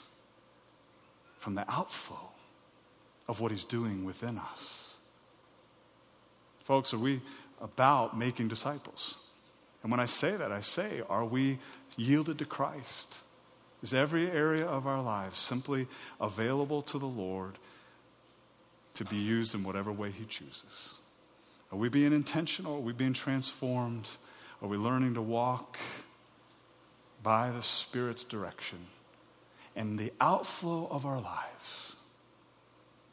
from 1.38 1.54
the 1.54 1.70
outflow 1.70 2.30
of 3.28 3.40
what 3.40 3.50
He's 3.50 3.64
doing 3.64 4.06
within 4.06 4.38
us. 4.38 4.94
Folks, 6.60 6.94
are 6.94 6.98
we 6.98 7.20
about 7.62 8.18
making 8.18 8.48
disciples? 8.48 9.16
And 9.82 9.90
when 9.90 10.00
I 10.00 10.06
say 10.06 10.36
that, 10.36 10.52
I 10.52 10.60
say, 10.60 11.02
are 11.08 11.24
we 11.24 11.58
yielded 11.96 12.38
to 12.38 12.44
Christ? 12.44 13.16
Is 13.82 13.94
every 13.94 14.30
area 14.30 14.66
of 14.66 14.86
our 14.86 15.02
lives 15.02 15.38
simply 15.38 15.88
available 16.20 16.82
to 16.82 16.98
the 16.98 17.06
Lord 17.06 17.58
to 18.94 19.04
be 19.04 19.16
used 19.16 19.54
in 19.54 19.64
whatever 19.64 19.90
way 19.90 20.10
He 20.10 20.24
chooses? 20.24 20.94
Are 21.72 21.78
we 21.78 21.88
being 21.88 22.12
intentional? 22.12 22.76
Are 22.76 22.80
we 22.80 22.92
being 22.92 23.14
transformed? 23.14 24.08
Are 24.60 24.68
we 24.68 24.76
learning 24.76 25.14
to 25.14 25.22
walk 25.22 25.78
by 27.22 27.50
the 27.50 27.62
Spirit's 27.62 28.24
direction? 28.24 28.78
And 29.74 29.98
the 29.98 30.12
outflow 30.20 30.86
of 30.90 31.06
our 31.06 31.20
lives, 31.20 31.96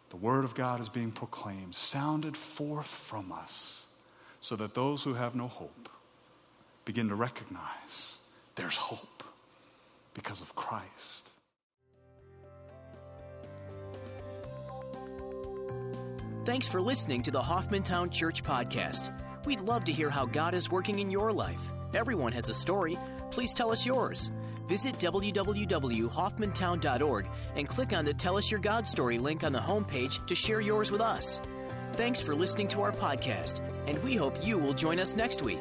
the 0.09 0.17
Word 0.17 0.43
of 0.43 0.53
God 0.55 0.81
is 0.81 0.89
being 0.89 1.11
proclaimed, 1.11 1.73
sounded 1.73 2.35
forth 2.35 2.87
from 2.87 3.31
us, 3.31 3.87
so 4.41 4.55
that 4.55 4.73
those 4.73 5.03
who 5.03 5.13
have 5.13 5.35
no 5.35 5.47
hope 5.47 5.89
begin 6.85 7.09
to 7.09 7.15
recognize 7.15 8.17
there's 8.55 8.77
hope 8.77 9.23
because 10.13 10.41
of 10.41 10.55
Christ. 10.55 11.29
Thanks 16.45 16.67
for 16.67 16.81
listening 16.81 17.21
to 17.23 17.31
the 17.31 17.41
Hoffmantown 17.41 18.11
Church 18.11 18.43
Podcast. 18.43 19.13
We'd 19.45 19.59
love 19.59 19.83
to 19.85 19.91
hear 19.91 20.09
how 20.09 20.25
God 20.25 20.53
is 20.53 20.71
working 20.71 20.99
in 20.99 21.11
your 21.11 21.31
life. 21.31 21.61
Everyone 21.93 22.31
has 22.31 22.49
a 22.49 22.53
story. 22.53 22.97
Please 23.31 23.53
tell 23.53 23.71
us 23.71 23.85
yours. 23.85 24.31
Visit 24.67 24.95
www.hoffmantown.org 24.95 27.29
and 27.55 27.67
click 27.67 27.93
on 27.93 28.05
the 28.05 28.13
Tell 28.13 28.37
Us 28.37 28.51
Your 28.51 28.59
God 28.59 28.87
Story 28.87 29.17
link 29.17 29.43
on 29.43 29.51
the 29.51 29.59
homepage 29.59 30.25
to 30.27 30.35
share 30.35 30.61
yours 30.61 30.91
with 30.91 31.01
us. 31.01 31.41
Thanks 31.99 32.21
for 32.21 32.33
listening 32.33 32.69
to 32.69 32.81
our 32.83 32.93
podcast, 32.93 33.59
and 33.85 34.01
we 34.05 34.15
hope 34.15 34.41
you 34.41 34.57
will 34.57 34.71
join 34.71 35.01
us 35.01 35.17
next 35.17 35.41
week. 35.41 35.59